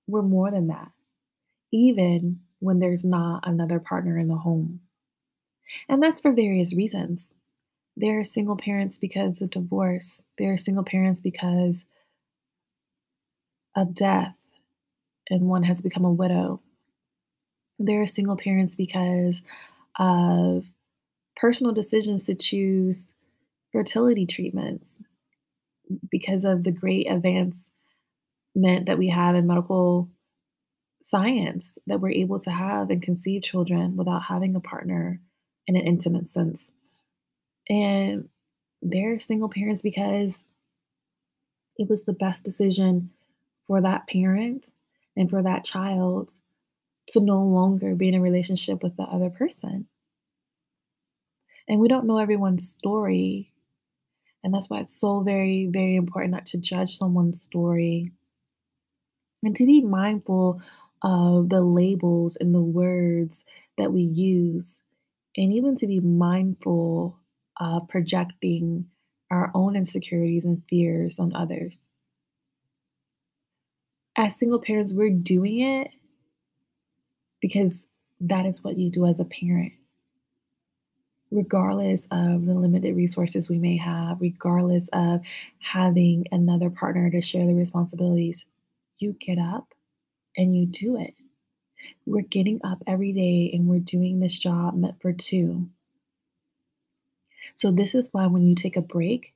We're 0.07 0.23
more 0.23 0.49
than 0.49 0.67
that, 0.67 0.91
even 1.71 2.39
when 2.59 2.79
there's 2.79 3.05
not 3.05 3.47
another 3.47 3.79
partner 3.79 4.17
in 4.17 4.27
the 4.27 4.35
home. 4.35 4.79
And 5.89 6.01
that's 6.01 6.21
for 6.21 6.31
various 6.31 6.73
reasons. 6.73 7.33
There 7.95 8.19
are 8.19 8.23
single 8.23 8.57
parents 8.57 8.97
because 8.97 9.41
of 9.41 9.49
divorce, 9.49 10.23
there 10.37 10.53
are 10.53 10.57
single 10.57 10.83
parents 10.83 11.19
because 11.19 11.85
of 13.75 13.93
death, 13.93 14.36
and 15.29 15.41
one 15.41 15.63
has 15.63 15.81
become 15.81 16.05
a 16.05 16.12
widow. 16.12 16.62
There 17.79 18.01
are 18.01 18.07
single 18.07 18.38
parents 18.38 18.75
because 18.75 19.41
of 20.00 20.65
personal 21.36 21.74
decisions 21.74 22.25
to 22.25 22.36
choose 22.36 23.12
fertility 23.71 24.25
treatments 24.25 25.00
because 26.09 26.43
of 26.43 26.63
the 26.63 26.71
great 26.71 27.09
advancement 27.09 27.65
that 28.55 28.97
we 28.97 29.09
have 29.09 29.36
in 29.36 29.47
medical 29.47 30.09
science 31.03 31.77
that 31.88 32.01
we're 32.01 32.12
able 32.12 32.39
to 32.39 32.50
have 32.50 32.89
and 32.89 33.01
conceive 33.01 33.41
children 33.41 33.95
without 33.95 34.24
having 34.24 34.55
a 34.55 34.59
partner 34.59 35.21
in 35.67 35.75
an 35.75 35.83
intimate 35.83 36.27
sense. 36.27 36.71
And 37.69 38.29
they're 38.81 39.19
single 39.19 39.50
parents 39.50 39.81
because 39.81 40.43
it 41.77 41.89
was 41.89 42.03
the 42.03 42.13
best 42.13 42.43
decision 42.43 43.12
for 43.67 43.81
that 43.81 44.07
parent 44.07 44.71
and 45.15 45.29
for 45.29 45.43
that 45.43 45.63
child 45.63 46.31
to 47.09 47.19
no 47.19 47.43
longer 47.43 47.95
be 47.95 48.09
in 48.09 48.15
a 48.15 48.21
relationship 48.21 48.81
with 48.83 48.95
the 48.97 49.03
other 49.03 49.29
person. 49.29 49.88
And 51.67 51.79
we 51.79 51.88
don't 51.88 52.07
know 52.07 52.17
everyone's 52.17 52.67
story. 52.67 53.53
And 54.43 54.53
that's 54.53 54.69
why 54.69 54.79
it's 54.79 55.00
so 55.00 55.21
very, 55.21 55.67
very 55.69 55.95
important 55.95 56.31
not 56.31 56.45
to 56.47 56.57
judge 56.57 56.95
someone's 56.95 57.41
story 57.41 58.12
and 59.43 59.55
to 59.55 59.65
be 59.65 59.81
mindful 59.81 60.62
of 61.01 61.50
the 61.50 61.62
labels 61.62 62.38
and 62.38 62.53
the 62.53 62.62
words 62.62 63.45
that 63.77 63.93
we 63.93 64.01
use, 64.01 64.79
and 65.36 65.53
even 65.53 65.75
to 65.75 65.88
be 65.88 66.00
mindful 66.00 67.19
of 67.59 67.88
projecting 67.88 68.88
our 69.29 69.51
own 69.53 69.75
insecurities 69.75 70.45
and 70.45 70.63
fears 70.67 71.19
on 71.19 71.36
others. 71.36 71.81
As 74.17 74.36
single 74.36 74.59
parents, 74.59 74.93
we're 74.93 75.12
doing 75.12 75.59
it 75.62 75.91
because 77.39 77.86
that 78.19 78.45
is 78.45 78.63
what 78.63 78.77
you 78.77 78.89
do 78.89 79.05
as 79.05 79.19
a 79.19 79.25
parent 79.25 79.74
regardless 81.31 82.07
of 82.12 82.45
the 82.45 82.53
limited 82.53 82.95
resources 82.95 83.50
we 83.50 83.57
may 83.57 83.77
have, 83.77 84.21
regardless 84.21 84.89
of 84.93 85.21
having 85.59 86.25
another 86.31 86.69
partner 86.69 87.09
to 87.09 87.21
share 87.21 87.45
the 87.45 87.53
responsibilities, 87.53 88.45
you 89.00 89.15
get 89.19 89.38
up 89.38 89.74
and 90.36 90.55
you 90.55 90.65
do 90.65 90.97
it. 91.00 91.13
We're 92.05 92.21
getting 92.21 92.62
up 92.63 92.81
every 92.88 93.12
day 93.12 93.51
and 93.53 93.67
we're 93.67 93.79
doing 93.79 94.19
this 94.19 94.38
job 94.38 94.75
meant 94.75 95.01
for 95.01 95.13
two. 95.13 95.69
So, 97.55 97.71
this 97.71 97.95
is 97.95 98.09
why 98.12 98.27
when 98.27 98.47
you 98.47 98.55
take 98.55 98.75
a 98.75 98.81
break, 98.81 99.33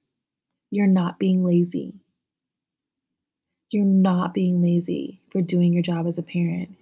you're 0.69 0.87
not 0.87 1.19
being 1.19 1.45
lazy. 1.45 1.93
You're 3.71 3.85
not 3.85 4.33
being 4.33 4.61
lazy 4.61 5.21
for 5.31 5.41
doing 5.41 5.71
your 5.71 5.81
job 5.81 6.05
as 6.05 6.17
a 6.17 6.23
parent. 6.23 6.75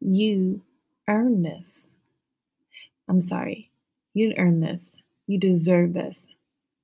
You 0.00 0.62
earn 1.08 1.42
this. 1.42 1.88
I'm 3.08 3.20
sorry, 3.20 3.70
you 4.12 4.28
didn't 4.28 4.40
earn 4.40 4.60
this. 4.60 4.88
You 5.28 5.38
deserve 5.38 5.92
this. 5.92 6.26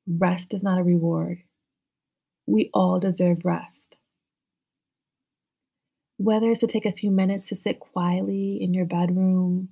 Rest 0.06 0.54
is 0.54 0.62
not 0.62 0.78
a 0.78 0.84
reward. 0.84 1.42
We 2.46 2.70
all 2.72 3.00
deserve 3.00 3.44
rest. 3.44 3.96
Whether 6.16 6.52
it's 6.52 6.60
to 6.60 6.66
take 6.68 6.87
a 6.87 6.92
few 6.92 7.10
minutes 7.10 7.46
to 7.46 7.56
sit 7.56 7.80
quietly 7.80 8.58
in 8.60 8.72
your 8.72 8.87
bedroom, 8.87 9.68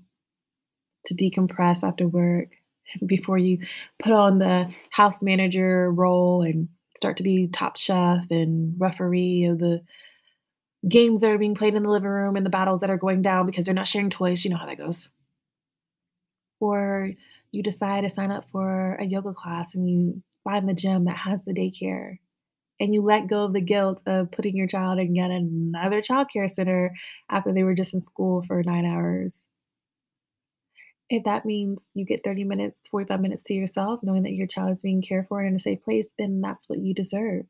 to 1.07 1.15
decompress 1.15 1.87
after 1.87 2.09
work, 2.09 2.49
before 3.07 3.39
you 3.39 3.59
put 4.03 4.13
on 4.13 4.39
the 4.39 4.73
house 4.91 5.23
manager 5.23 5.91
role 5.91 6.43
and 6.43 6.69
start 6.97 7.19
to 7.19 7.23
be 7.23 7.49
top 7.49 7.77
chef 7.77 8.31
and 8.31 8.75
referee 8.79 9.45
of 9.45 9.59
the 9.59 9.83
games 10.89 11.21
that 11.21 11.31
are 11.31 11.39
being 11.39 11.55
played 11.55 11.75
in 11.75 11.83
the 11.83 11.91
living 11.91 12.09
room 12.09 12.37
and 12.37 12.47
the 12.47 12.51
battles 12.51 12.81
that 12.81 12.91
are 12.91 12.97
going 12.97 13.23
down 13.23 13.47
because 13.47 13.65
they're 13.65 13.75
not 13.75 13.89
sharing 13.89 14.11
toys. 14.11 14.45
You 14.45 14.51
know 14.51 14.57
how 14.57 14.67
that 14.67 14.79
goes. 14.79 15.09
Or 16.61 17.13
you 17.53 17.63
decide 17.63 18.03
to 18.03 18.09
sign 18.09 18.31
up 18.31 18.45
for 18.51 18.95
a 18.95 19.05
yoga 19.05 19.33
class 19.33 19.75
and 19.75 19.89
you 19.89 20.23
find 20.45 20.69
the 20.69 20.75
gym 20.75 21.05
that 21.05 21.17
has 21.17 21.45
the 21.45 21.53
daycare 21.53 22.19
and 22.79 22.93
you 22.93 23.03
let 23.03 23.27
go 23.27 23.45
of 23.45 23.53
the 23.53 23.61
guilt 23.61 24.03
of 24.07 24.31
putting 24.31 24.57
your 24.57 24.67
child 24.67 24.99
in 24.99 25.15
yet 25.15 25.31
another 25.31 26.03
childcare 26.03 26.51
center 26.51 26.95
after 27.31 27.53
they 27.53 27.63
were 27.63 27.75
just 27.75 27.95
in 27.95 28.03
school 28.03 28.43
for 28.43 28.63
nine 28.63 28.85
hours. 28.85 29.39
If 31.09 31.25
that 31.25 31.45
means 31.47 31.83
you 31.95 32.05
get 32.05 32.25
30 32.25 32.45
minutes, 32.45 32.81
45 32.91 33.21
minutes 33.21 33.43
to 33.45 33.55
yourself, 33.55 34.01
knowing 34.03 34.25
that 34.25 34.35
your 34.35 34.49
child 34.49 34.73
is 34.73 34.83
being 34.83 35.03
cared 35.03 35.29
for 35.29 35.43
in 35.43 35.55
a 35.55 35.59
safe 35.59 35.83
place, 35.83 36.09
then 36.19 36.41
that's 36.41 36.69
what 36.69 36.81
you 36.81 36.95
deserve. 36.95 37.47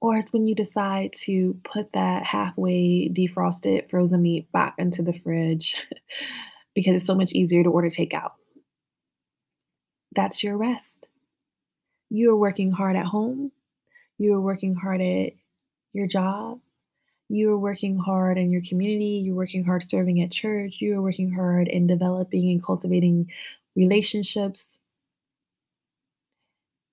Or 0.00 0.16
it's 0.16 0.32
when 0.32 0.46
you 0.46 0.54
decide 0.54 1.12
to 1.24 1.58
put 1.64 1.92
that 1.92 2.24
halfway 2.24 3.08
defrosted 3.08 3.88
frozen 3.88 4.22
meat 4.22 4.50
back 4.52 4.74
into 4.78 5.02
the 5.02 5.12
fridge 5.12 5.76
because 6.74 6.96
it's 6.96 7.06
so 7.06 7.14
much 7.14 7.32
easier 7.32 7.62
to 7.62 7.70
order 7.70 7.88
takeout. 7.88 8.32
That's 10.14 10.42
your 10.42 10.56
rest. 10.56 11.08
You 12.10 12.30
are 12.32 12.36
working 12.36 12.72
hard 12.72 12.96
at 12.96 13.06
home. 13.06 13.52
You 14.18 14.34
are 14.34 14.40
working 14.40 14.74
hard 14.74 15.00
at 15.00 15.32
your 15.92 16.06
job. 16.06 16.60
You 17.28 17.50
are 17.52 17.58
working 17.58 17.96
hard 17.96 18.38
in 18.38 18.50
your 18.50 18.62
community. 18.62 19.22
You're 19.24 19.34
working 19.34 19.64
hard 19.64 19.82
serving 19.82 20.20
at 20.20 20.30
church. 20.30 20.80
You 20.80 20.98
are 20.98 21.02
working 21.02 21.32
hard 21.32 21.68
in 21.68 21.86
developing 21.86 22.50
and 22.50 22.62
cultivating 22.62 23.30
relationships. 23.74 24.78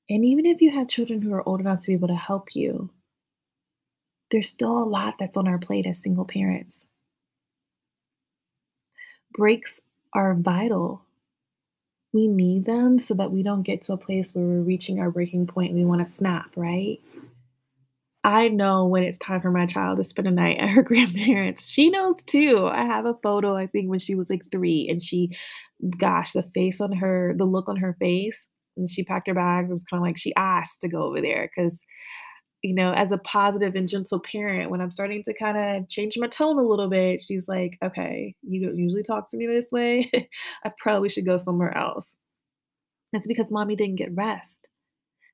And 0.09 0.25
even 0.25 0.45
if 0.45 0.61
you 0.61 0.71
have 0.71 0.87
children 0.87 1.21
who 1.21 1.33
are 1.33 1.47
old 1.47 1.59
enough 1.59 1.81
to 1.81 1.87
be 1.87 1.93
able 1.93 2.07
to 2.07 2.15
help 2.15 2.55
you, 2.55 2.89
there's 4.31 4.49
still 4.49 4.81
a 4.81 4.85
lot 4.85 5.15
that's 5.19 5.37
on 5.37 5.47
our 5.47 5.59
plate 5.59 5.85
as 5.85 6.01
single 6.01 6.25
parents. 6.25 6.85
Breaks 9.33 9.81
are 10.13 10.33
vital. 10.33 11.03
We 12.13 12.27
need 12.27 12.65
them 12.65 12.97
so 12.97 13.13
that 13.15 13.31
we 13.31 13.43
don't 13.43 13.61
get 13.61 13.83
to 13.83 13.93
a 13.93 13.97
place 13.97 14.33
where 14.33 14.45
we're 14.45 14.61
reaching 14.61 14.99
our 14.99 15.11
breaking 15.11 15.47
point 15.47 15.73
we 15.73 15.85
want 15.85 16.05
to 16.05 16.11
snap, 16.11 16.51
right? 16.55 16.99
I 18.29 18.47
know 18.47 18.85
when 18.85 19.03
it's 19.03 19.17
time 19.17 19.41
for 19.41 19.49
my 19.49 19.65
child 19.65 19.97
to 19.97 20.03
spend 20.03 20.27
a 20.27 20.31
night 20.31 20.57
at 20.59 20.69
her 20.69 20.83
grandparents. 20.83 21.65
She 21.67 21.89
knows 21.89 22.17
too. 22.27 22.67
I 22.71 22.83
have 22.83 23.05
a 23.05 23.15
photo, 23.23 23.55
I 23.55 23.65
think, 23.65 23.89
when 23.89 23.97
she 23.99 24.13
was 24.13 24.29
like 24.29 24.43
three, 24.51 24.87
and 24.87 25.01
she, 25.01 25.31
gosh, 25.97 26.33
the 26.33 26.43
face 26.43 26.79
on 26.79 26.91
her, 26.91 27.33
the 27.35 27.45
look 27.45 27.67
on 27.67 27.77
her 27.77 27.95
face, 27.99 28.47
and 28.77 28.87
she 28.87 29.03
packed 29.03 29.27
her 29.27 29.33
bags. 29.33 29.69
It 29.69 29.71
was 29.71 29.83
kind 29.83 29.99
of 29.99 30.05
like 30.05 30.17
she 30.17 30.35
asked 30.35 30.81
to 30.81 30.87
go 30.89 31.03
over 31.03 31.21
there 31.21 31.49
because 31.55 31.83
you 32.63 32.75
know, 32.75 32.91
as 32.93 33.11
a 33.13 33.17
positive 33.19 33.75
and 33.75 33.87
gentle 33.87 34.19
parent, 34.19 34.69
when 34.69 34.81
I'm 34.81 34.91
starting 34.91 35.23
to 35.23 35.33
kind 35.33 35.57
of 35.57 35.89
change 35.89 36.17
my 36.17 36.27
tone 36.27 36.59
a 36.59 36.63
little 36.63 36.89
bit, 36.89 37.21
she's 37.21 37.47
like, 37.47 37.77
okay, 37.83 38.35
you 38.43 38.65
don't 38.65 38.77
usually 38.77 39.03
talk 39.03 39.31
to 39.31 39.37
me 39.37 39.47
this 39.47 39.71
way. 39.71 40.11
I 40.65 40.71
probably 40.77 41.09
should 41.09 41.25
go 41.25 41.37
somewhere 41.37 41.75
else. 41.77 42.17
That's 43.13 43.27
because 43.27 43.51
mommy 43.51 43.75
didn't 43.75 43.97
get 43.97 44.15
rest. 44.15 44.59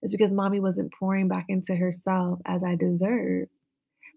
It's 0.06 0.14
because 0.14 0.32
mommy 0.32 0.62
wasn't 0.62 0.94
pouring 0.94 1.28
back 1.28 1.48
into 1.50 1.76
herself 1.76 2.40
as 2.46 2.64
I 2.64 2.76
deserve. 2.76 3.50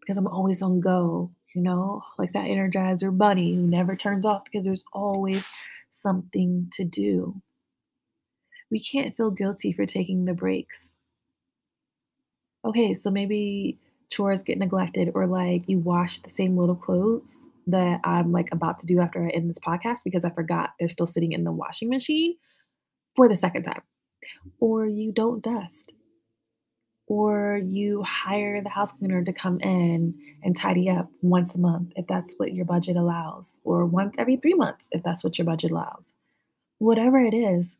Because 0.00 0.16
I'm 0.16 0.28
always 0.28 0.62
on 0.62 0.80
go, 0.80 1.32
you 1.54 1.62
know, 1.62 2.02
like 2.16 2.32
that 2.32 2.46
energizer 2.46 3.16
bunny 3.16 3.56
who 3.56 3.62
never 3.62 3.96
turns 3.96 4.24
off 4.24 4.44
because 4.44 4.64
there's 4.64 4.84
always 4.92 5.48
something 5.90 6.68
to 6.74 6.84
do. 6.84 7.42
We 8.70 8.78
can't 8.78 9.16
feel 9.16 9.32
guilty 9.32 9.72
for 9.72 9.86
taking 9.86 10.24
the 10.24 10.34
breaks 10.34 10.90
okay, 12.64 12.94
so 12.94 13.10
maybe 13.10 13.78
chores 14.10 14.42
get 14.42 14.58
neglected 14.58 15.10
or 15.14 15.26
like 15.26 15.68
you 15.68 15.78
wash 15.78 16.20
the 16.20 16.30
same 16.30 16.56
little 16.56 16.76
clothes 16.76 17.46
that 17.66 18.00
I'm 18.04 18.32
like 18.32 18.50
about 18.52 18.78
to 18.78 18.86
do 18.86 19.00
after 19.00 19.24
I 19.24 19.30
end 19.30 19.50
this 19.50 19.58
podcast 19.58 20.00
because 20.04 20.24
I 20.24 20.30
forgot 20.30 20.70
they're 20.78 20.88
still 20.88 21.06
sitting 21.06 21.32
in 21.32 21.44
the 21.44 21.52
washing 21.52 21.90
machine 21.90 22.36
for 23.14 23.28
the 23.28 23.36
second 23.36 23.64
time. 23.64 23.82
Or 24.60 24.86
you 24.86 25.12
don't 25.12 25.42
dust. 25.42 25.94
or 27.06 27.60
you 27.64 28.02
hire 28.02 28.62
the 28.62 28.68
house 28.68 28.92
cleaner 28.92 29.24
to 29.24 29.32
come 29.32 29.58
in 29.60 30.14
and 30.42 30.54
tidy 30.56 30.90
up 30.90 31.10
once 31.22 31.54
a 31.54 31.58
month 31.58 31.92
if 31.96 32.06
that's 32.06 32.34
what 32.36 32.52
your 32.52 32.64
budget 32.64 32.96
allows, 32.96 33.58
or 33.64 33.86
once 33.86 34.16
every 34.18 34.36
three 34.36 34.54
months 34.54 34.88
if 34.92 35.02
that's 35.02 35.24
what 35.24 35.38
your 35.38 35.46
budget 35.46 35.70
allows. 35.70 36.12
Whatever 36.78 37.18
it 37.18 37.34
is, 37.34 37.76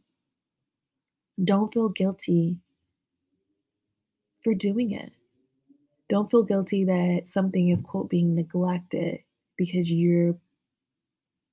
don't 1.43 1.73
feel 1.73 1.89
guilty 1.91 2.61
for 4.43 4.55
doing 4.55 4.93
it. 4.93 5.13
Don't 6.09 6.31
feel 6.31 6.45
guilty 6.45 6.85
that 6.85 7.25
something 7.31 7.69
is, 7.69 7.83
quote, 7.83 8.11
being 8.11 8.35
neglected 8.35 9.21
because 9.59 9.91
you're 9.93 10.37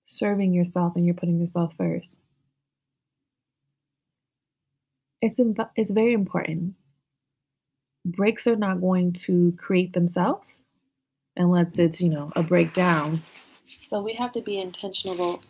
serving 0.06 0.54
yourself 0.54 0.96
and 0.96 1.06
you're 1.06 1.16
putting 1.16 1.40
yourself 1.40 1.76
first. 1.78 2.16
It's, 5.22 5.40
it's 5.76 5.92
very 5.92 6.14
important 6.14 6.76
breaks 8.06 8.46
are 8.46 8.56
not 8.56 8.80
going 8.80 9.12
to 9.12 9.54
create 9.58 9.94
themselves 9.94 10.62
unless 11.36 11.80
it's, 11.80 12.00
you 12.00 12.10
know, 12.10 12.32
a 12.36 12.44
breakdown. 12.44 13.24
So 13.82 14.02
we 14.02 14.14
have 14.14 14.32
to 14.34 14.42
be 14.42 14.60
intentional. 14.60 15.42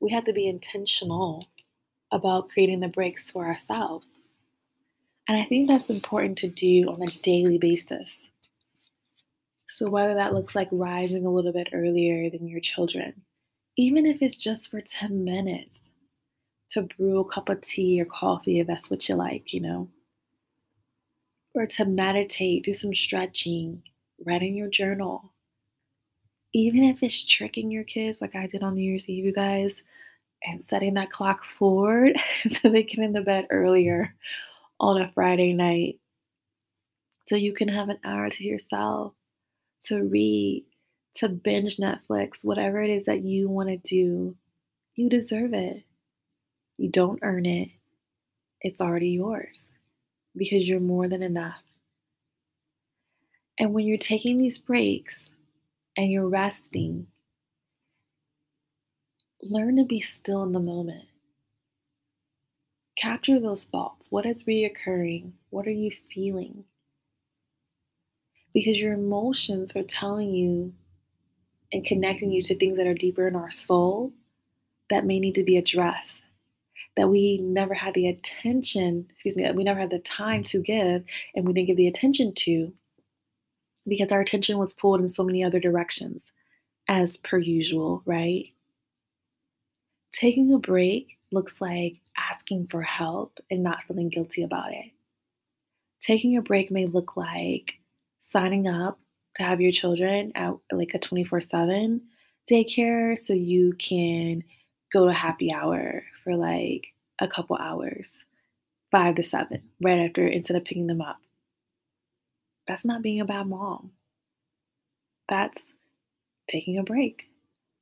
We 0.00 0.10
have 0.10 0.24
to 0.24 0.32
be 0.32 0.48
intentional 0.48 1.46
about 2.10 2.48
creating 2.48 2.80
the 2.80 2.88
breaks 2.88 3.30
for 3.30 3.46
ourselves. 3.46 4.08
And 5.28 5.40
I 5.40 5.44
think 5.44 5.68
that's 5.68 5.90
important 5.90 6.38
to 6.38 6.48
do 6.48 6.88
on 6.90 7.02
a 7.02 7.06
daily 7.06 7.58
basis. 7.58 8.30
So, 9.68 9.88
whether 9.88 10.14
that 10.14 10.34
looks 10.34 10.56
like 10.56 10.68
rising 10.72 11.24
a 11.24 11.30
little 11.30 11.52
bit 11.52 11.68
earlier 11.72 12.28
than 12.28 12.48
your 12.48 12.58
children, 12.58 13.22
even 13.76 14.04
if 14.04 14.20
it's 14.20 14.36
just 14.36 14.68
for 14.68 14.80
10 14.80 15.22
minutes 15.22 15.89
to 16.70 16.82
brew 16.82 17.20
a 17.20 17.24
cup 17.24 17.48
of 17.48 17.60
tea 17.60 18.00
or 18.00 18.04
coffee, 18.04 18.60
if 18.60 18.66
that's 18.66 18.90
what 18.90 19.08
you 19.08 19.14
like, 19.16 19.52
you 19.52 19.60
know, 19.60 19.88
or 21.54 21.66
to 21.66 21.84
meditate, 21.84 22.64
do 22.64 22.72
some 22.72 22.94
stretching, 22.94 23.82
write 24.24 24.42
in 24.42 24.54
your 24.54 24.68
journal. 24.68 25.32
Even 26.52 26.84
if 26.84 27.02
it's 27.02 27.24
tricking 27.24 27.70
your 27.70 27.84
kids, 27.84 28.20
like 28.20 28.34
I 28.34 28.46
did 28.46 28.62
on 28.62 28.74
New 28.74 28.82
Year's 28.82 29.08
Eve, 29.08 29.24
you 29.24 29.32
guys, 29.32 29.82
and 30.44 30.62
setting 30.62 30.94
that 30.94 31.10
clock 31.10 31.44
forward 31.44 32.16
so 32.46 32.68
they 32.68 32.82
get 32.82 32.98
in 32.98 33.12
the 33.12 33.20
bed 33.20 33.46
earlier 33.50 34.14
on 34.78 35.00
a 35.00 35.12
Friday 35.12 35.52
night. 35.52 35.98
So 37.26 37.36
you 37.36 37.52
can 37.52 37.68
have 37.68 37.88
an 37.88 37.98
hour 38.04 38.30
to 38.30 38.44
yourself 38.44 39.12
to 39.82 40.02
read, 40.02 40.64
to 41.16 41.28
binge 41.28 41.76
Netflix, 41.76 42.44
whatever 42.44 42.80
it 42.82 42.90
is 42.90 43.06
that 43.06 43.22
you 43.22 43.48
want 43.48 43.68
to 43.68 43.76
do. 43.76 44.36
You 44.94 45.08
deserve 45.08 45.54
it. 45.54 45.84
You 46.80 46.88
don't 46.88 47.18
earn 47.20 47.44
it, 47.44 47.68
it's 48.62 48.80
already 48.80 49.10
yours 49.10 49.66
because 50.34 50.66
you're 50.66 50.80
more 50.80 51.08
than 51.08 51.22
enough. 51.22 51.62
And 53.58 53.74
when 53.74 53.84
you're 53.84 53.98
taking 53.98 54.38
these 54.38 54.56
breaks 54.56 55.30
and 55.94 56.10
you're 56.10 56.26
resting, 56.26 57.08
learn 59.42 59.76
to 59.76 59.84
be 59.84 60.00
still 60.00 60.42
in 60.42 60.52
the 60.52 60.58
moment. 60.58 61.04
Capture 62.96 63.38
those 63.38 63.64
thoughts. 63.64 64.10
What 64.10 64.24
is 64.24 64.44
reoccurring? 64.44 65.32
What 65.50 65.66
are 65.66 65.70
you 65.72 65.90
feeling? 66.10 66.64
Because 68.54 68.80
your 68.80 68.94
emotions 68.94 69.76
are 69.76 69.82
telling 69.82 70.30
you 70.30 70.72
and 71.74 71.84
connecting 71.84 72.32
you 72.32 72.40
to 72.40 72.56
things 72.56 72.78
that 72.78 72.86
are 72.86 72.94
deeper 72.94 73.28
in 73.28 73.36
our 73.36 73.50
soul 73.50 74.14
that 74.88 75.04
may 75.04 75.20
need 75.20 75.34
to 75.34 75.44
be 75.44 75.58
addressed 75.58 76.22
that 77.00 77.08
we 77.08 77.38
never 77.38 77.72
had 77.72 77.94
the 77.94 78.08
attention, 78.08 79.06
excuse 79.08 79.34
me, 79.34 79.42
that 79.42 79.54
we 79.54 79.64
never 79.64 79.80
had 79.80 79.88
the 79.88 80.00
time 80.00 80.42
to 80.42 80.60
give 80.60 81.02
and 81.34 81.46
we 81.46 81.54
didn't 81.54 81.68
give 81.68 81.78
the 81.78 81.88
attention 81.88 82.34
to 82.34 82.70
because 83.88 84.12
our 84.12 84.20
attention 84.20 84.58
was 84.58 84.74
pulled 84.74 85.00
in 85.00 85.08
so 85.08 85.24
many 85.24 85.42
other 85.42 85.58
directions, 85.58 86.30
as 86.88 87.16
per 87.16 87.38
usual, 87.38 88.02
right? 88.04 88.48
Taking 90.12 90.52
a 90.52 90.58
break 90.58 91.16
looks 91.32 91.58
like 91.58 92.02
asking 92.18 92.66
for 92.66 92.82
help 92.82 93.40
and 93.50 93.62
not 93.62 93.82
feeling 93.84 94.10
guilty 94.10 94.42
about 94.42 94.70
it. 94.72 94.90
Taking 96.00 96.36
a 96.36 96.42
break 96.42 96.70
may 96.70 96.84
look 96.84 97.16
like 97.16 97.80
signing 98.18 98.68
up 98.68 99.00
to 99.36 99.42
have 99.42 99.62
your 99.62 99.72
children 99.72 100.32
at 100.34 100.52
like 100.70 100.92
a 100.92 100.98
24 100.98 101.40
7 101.40 102.02
daycare 102.46 103.18
so 103.18 103.32
you 103.32 103.72
can 103.78 104.44
go 104.92 105.06
to 105.06 105.12
happy 105.12 105.52
hour 105.52 106.04
for 106.24 106.36
like 106.36 106.88
a 107.20 107.28
couple 107.28 107.56
hours, 107.56 108.24
five 108.90 109.16
to 109.16 109.22
seven, 109.22 109.62
right 109.80 110.00
after 110.00 110.26
instead 110.26 110.56
of 110.56 110.64
picking 110.64 110.86
them 110.86 111.00
up. 111.00 111.18
That's 112.66 112.84
not 112.84 113.02
being 113.02 113.20
a 113.20 113.24
bad 113.24 113.48
mom. 113.48 113.92
That's 115.28 115.64
taking 116.48 116.78
a 116.78 116.82
break. 116.82 117.28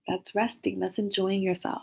That's 0.06 0.34
resting. 0.34 0.80
That's 0.80 0.98
enjoying 0.98 1.42
yourself. 1.42 1.82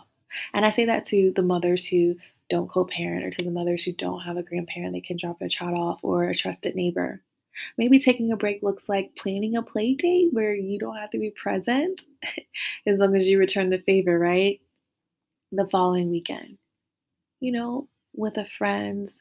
And 0.52 0.64
I 0.66 0.70
say 0.70 0.84
that 0.86 1.04
to 1.06 1.32
the 1.34 1.42
mothers 1.42 1.86
who 1.86 2.16
don't 2.50 2.68
co 2.70 2.84
parent 2.84 3.24
or 3.24 3.30
to 3.30 3.44
the 3.44 3.50
mothers 3.50 3.84
who 3.84 3.92
don't 3.92 4.20
have 4.20 4.36
a 4.36 4.42
grandparent 4.42 4.92
they 4.92 5.00
can 5.00 5.16
drop 5.16 5.38
their 5.38 5.48
child 5.48 5.78
off 5.78 6.00
or 6.02 6.24
a 6.24 6.34
trusted 6.34 6.74
neighbor. 6.74 7.22
Maybe 7.78 7.98
taking 7.98 8.32
a 8.32 8.36
break 8.36 8.62
looks 8.62 8.88
like 8.88 9.16
planning 9.16 9.56
a 9.56 9.62
play 9.62 9.94
date 9.94 10.28
where 10.32 10.54
you 10.54 10.78
don't 10.78 10.96
have 10.96 11.10
to 11.10 11.18
be 11.18 11.30
present 11.30 12.02
as 12.86 12.98
long 12.98 13.16
as 13.16 13.26
you 13.26 13.38
return 13.38 13.70
the 13.70 13.78
favor, 13.78 14.18
right? 14.18 14.60
The 15.52 15.68
following 15.68 16.10
weekend 16.10 16.58
you 17.40 17.52
know, 17.52 17.88
with 18.14 18.38
a 18.38 18.46
friends 18.46 19.20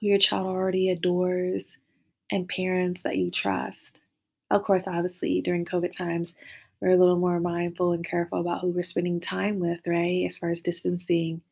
who 0.00 0.08
your 0.08 0.18
child 0.18 0.46
already 0.46 0.90
adores 0.90 1.76
and 2.30 2.48
parents 2.48 3.02
that 3.02 3.16
you 3.16 3.30
trust. 3.30 4.00
Of 4.50 4.62
course, 4.62 4.88
obviously, 4.88 5.40
during 5.40 5.64
COVID 5.64 5.94
times, 5.94 6.34
we're 6.80 6.90
a 6.90 6.96
little 6.96 7.18
more 7.18 7.40
mindful 7.40 7.92
and 7.92 8.04
careful 8.04 8.40
about 8.40 8.60
who 8.60 8.68
we're 8.68 8.82
spending 8.82 9.20
time 9.20 9.58
with, 9.60 9.80
right? 9.86 10.24
As 10.26 10.38
far 10.38 10.50
as 10.50 10.60
distancing. 10.60 11.42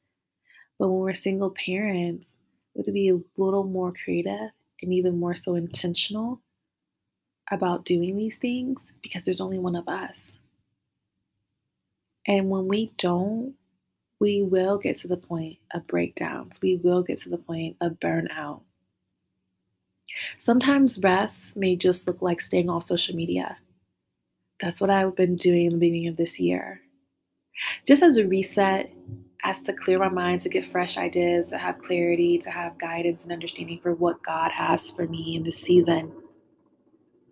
But 0.78 0.88
when 0.88 1.00
we're 1.00 1.12
single 1.12 1.50
parents, 1.50 2.28
we 2.74 2.80
have 2.80 2.86
to 2.86 2.92
be 2.92 3.10
a 3.10 3.20
little 3.36 3.64
more 3.64 3.92
creative 3.92 4.50
and 4.82 4.92
even 4.92 5.18
more 5.18 5.34
so 5.34 5.54
intentional 5.54 6.40
about 7.50 7.84
doing 7.84 8.16
these 8.16 8.38
things 8.38 8.92
because 9.02 9.22
there's 9.22 9.40
only 9.40 9.58
one 9.58 9.76
of 9.76 9.88
us. 9.88 10.32
And 12.26 12.48
when 12.50 12.68
we 12.68 12.92
don't 12.96 13.54
we 14.22 14.40
will 14.40 14.78
get 14.78 14.94
to 14.94 15.08
the 15.08 15.16
point 15.16 15.58
of 15.74 15.84
breakdowns. 15.88 16.60
We 16.62 16.76
will 16.76 17.02
get 17.02 17.18
to 17.18 17.28
the 17.28 17.38
point 17.38 17.76
of 17.80 17.98
burnout. 17.98 18.60
Sometimes 20.38 21.00
rest 21.02 21.56
may 21.56 21.74
just 21.74 22.06
look 22.06 22.22
like 22.22 22.40
staying 22.40 22.70
off 22.70 22.84
social 22.84 23.16
media. 23.16 23.58
That's 24.60 24.80
what 24.80 24.90
I've 24.90 25.16
been 25.16 25.34
doing 25.34 25.66
in 25.66 25.72
the 25.72 25.78
beginning 25.78 26.06
of 26.06 26.16
this 26.16 26.38
year. 26.38 26.80
Just 27.84 28.04
as 28.04 28.16
a 28.16 28.24
reset, 28.24 28.92
as 29.42 29.60
to 29.62 29.72
clear 29.72 29.98
my 29.98 30.08
mind, 30.08 30.38
to 30.42 30.48
get 30.48 30.64
fresh 30.64 30.98
ideas, 30.98 31.48
to 31.48 31.58
have 31.58 31.78
clarity, 31.78 32.38
to 32.38 32.50
have 32.50 32.78
guidance 32.78 33.24
and 33.24 33.32
understanding 33.32 33.80
for 33.82 33.92
what 33.92 34.22
God 34.22 34.52
has 34.52 34.92
for 34.92 35.08
me 35.08 35.34
in 35.34 35.42
this 35.42 35.58
season. 35.58 36.12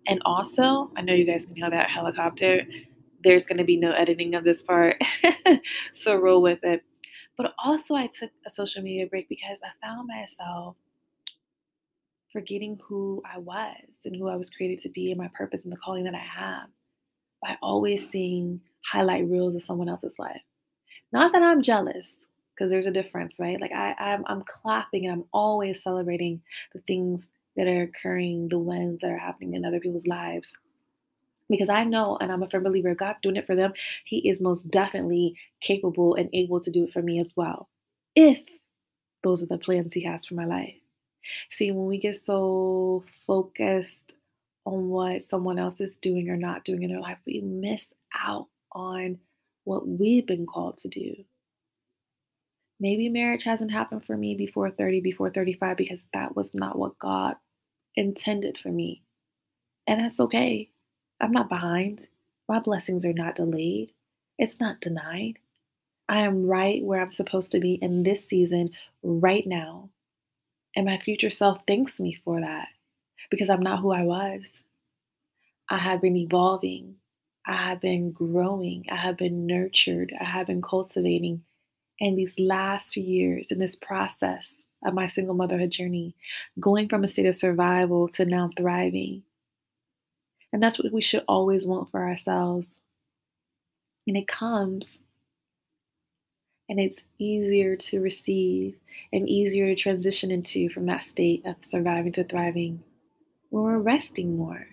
And 0.07 0.21
also, 0.25 0.91
I 0.97 1.03
know 1.03 1.13
you 1.13 1.23
guys 1.23 1.45
can 1.45 1.55
hear 1.55 1.69
that 1.69 1.89
helicopter 1.89 2.63
there's 3.23 3.45
going 3.45 3.57
to 3.57 3.63
be 3.63 3.77
no 3.77 3.91
editing 3.91 4.35
of 4.35 4.43
this 4.43 4.61
part. 4.61 5.01
so 5.93 6.19
roll 6.19 6.41
with 6.41 6.59
it. 6.63 6.83
But 7.37 7.53
also, 7.63 7.95
I 7.95 8.07
took 8.07 8.31
a 8.45 8.49
social 8.49 8.83
media 8.83 9.07
break 9.07 9.29
because 9.29 9.61
I 9.63 9.85
found 9.85 10.07
myself 10.07 10.75
forgetting 12.31 12.79
who 12.87 13.21
I 13.31 13.39
was 13.39 13.75
and 14.05 14.15
who 14.15 14.29
I 14.29 14.35
was 14.35 14.49
created 14.49 14.79
to 14.79 14.89
be 14.89 15.11
and 15.11 15.19
my 15.19 15.29
purpose 15.35 15.63
and 15.63 15.73
the 15.73 15.77
calling 15.77 16.05
that 16.05 16.15
I 16.15 16.19
have 16.19 16.67
by 17.41 17.57
always 17.61 18.09
seeing 18.09 18.61
highlight 18.85 19.27
reels 19.27 19.55
of 19.55 19.63
someone 19.63 19.89
else's 19.89 20.19
life. 20.19 20.41
Not 21.11 21.33
that 21.33 21.43
I'm 21.43 21.61
jealous, 21.61 22.27
because 22.53 22.69
there's 22.69 22.85
a 22.85 22.91
difference, 22.91 23.39
right? 23.39 23.59
Like 23.59 23.71
I, 23.71 23.93
I'm, 23.99 24.23
I'm 24.27 24.43
clapping 24.43 25.05
and 25.05 25.13
I'm 25.13 25.25
always 25.33 25.83
celebrating 25.83 26.41
the 26.73 26.79
things 26.81 27.27
that 27.57 27.67
are 27.67 27.81
occurring, 27.81 28.49
the 28.49 28.59
wins 28.59 29.01
that 29.01 29.11
are 29.11 29.17
happening 29.17 29.55
in 29.55 29.65
other 29.65 29.79
people's 29.79 30.07
lives 30.07 30.57
because 31.51 31.69
I 31.69 31.83
know, 31.83 32.17
and 32.19 32.31
I'm 32.31 32.41
a 32.41 32.49
firm 32.49 32.63
believer, 32.63 32.95
God's 32.95 33.19
doing 33.21 33.35
it 33.35 33.45
for 33.45 33.55
them. 33.55 33.73
He 34.05 34.27
is 34.27 34.41
most 34.41 34.69
definitely 34.71 35.35
capable 35.61 36.15
and 36.15 36.29
able 36.33 36.59
to 36.61 36.71
do 36.71 36.85
it 36.85 36.93
for 36.93 37.01
me 37.01 37.19
as 37.19 37.33
well, 37.35 37.69
if 38.15 38.43
those 39.23 39.43
are 39.43 39.47
the 39.47 39.57
plans 39.57 39.93
He 39.93 40.03
has 40.05 40.25
for 40.25 40.35
my 40.35 40.45
life. 40.45 40.75
See, 41.49 41.71
when 41.71 41.85
we 41.85 41.99
get 41.99 42.15
so 42.15 43.03
focused 43.27 44.17
on 44.65 44.89
what 44.89 45.23
someone 45.23 45.59
else 45.59 45.79
is 45.81 45.97
doing 45.97 46.29
or 46.29 46.37
not 46.37 46.63
doing 46.63 46.83
in 46.83 46.91
their 46.91 47.01
life, 47.01 47.19
we 47.27 47.41
miss 47.41 47.93
out 48.19 48.47
on 48.71 49.19
what 49.63 49.87
we've 49.87 50.25
been 50.25 50.47
called 50.47 50.77
to 50.79 50.87
do. 50.87 51.15
Maybe 52.79 53.09
marriage 53.09 53.43
hasn't 53.43 53.71
happened 53.71 54.05
for 54.05 54.17
me 54.17 54.33
before 54.33 54.71
30, 54.71 55.01
before 55.01 55.29
35, 55.29 55.77
because 55.77 56.07
that 56.13 56.35
was 56.35 56.55
not 56.55 56.79
what 56.79 56.97
God 56.97 57.35
intended 57.95 58.57
for 58.57 58.69
me. 58.69 59.03
And 59.85 59.99
that's 59.99 60.19
okay. 60.19 60.70
I'm 61.21 61.31
not 61.31 61.49
behind. 61.49 62.07
My 62.49 62.59
blessings 62.59 63.05
are 63.05 63.13
not 63.13 63.35
delayed. 63.35 63.93
It's 64.39 64.59
not 64.59 64.81
denied. 64.81 65.37
I 66.09 66.19
am 66.19 66.47
right 66.47 66.83
where 66.83 66.99
I'm 66.99 67.11
supposed 67.11 67.51
to 67.51 67.59
be 67.59 67.75
in 67.75 68.03
this 68.03 68.27
season 68.27 68.71
right 69.03 69.45
now. 69.45 69.91
And 70.75 70.85
my 70.85 70.97
future 70.97 71.29
self 71.29 71.63
thanks 71.67 71.99
me 71.99 72.19
for 72.25 72.41
that 72.41 72.69
because 73.29 73.49
I'm 73.49 73.61
not 73.61 73.79
who 73.79 73.91
I 73.91 74.03
was. 74.03 74.63
I 75.69 75.77
have 75.77 76.01
been 76.01 76.17
evolving. 76.17 76.95
I 77.45 77.53
have 77.53 77.79
been 77.79 78.11
growing. 78.11 78.85
I 78.91 78.97
have 78.97 79.15
been 79.15 79.45
nurtured. 79.45 80.13
I 80.19 80.25
have 80.25 80.47
been 80.47 80.61
cultivating. 80.61 81.43
And 81.99 82.17
these 82.17 82.39
last 82.39 82.93
few 82.93 83.03
years 83.03 83.51
in 83.51 83.59
this 83.59 83.75
process 83.75 84.55
of 84.83 84.93
my 84.95 85.05
single 85.05 85.35
motherhood 85.35 85.71
journey, 85.71 86.15
going 86.59 86.89
from 86.89 87.03
a 87.03 87.07
state 87.07 87.27
of 87.27 87.35
survival 87.35 88.07
to 88.09 88.25
now 88.25 88.49
thriving. 88.57 89.23
And 90.53 90.61
that's 90.61 90.77
what 90.77 90.91
we 90.91 91.01
should 91.01 91.23
always 91.27 91.65
want 91.65 91.89
for 91.89 92.07
ourselves. 92.07 92.79
And 94.07 94.17
it 94.17 94.27
comes 94.27 94.99
and 96.71 96.79
it's 96.79 97.03
easier 97.19 97.75
to 97.75 97.99
receive 97.99 98.77
and 99.11 99.27
easier 99.27 99.67
to 99.67 99.75
transition 99.75 100.31
into 100.31 100.69
from 100.69 100.85
that 100.85 101.03
state 101.03 101.45
of 101.45 101.57
surviving 101.59 102.13
to 102.13 102.23
thriving 102.23 102.81
when 103.49 103.63
we're 103.63 103.77
resting 103.79 104.37
more. 104.37 104.65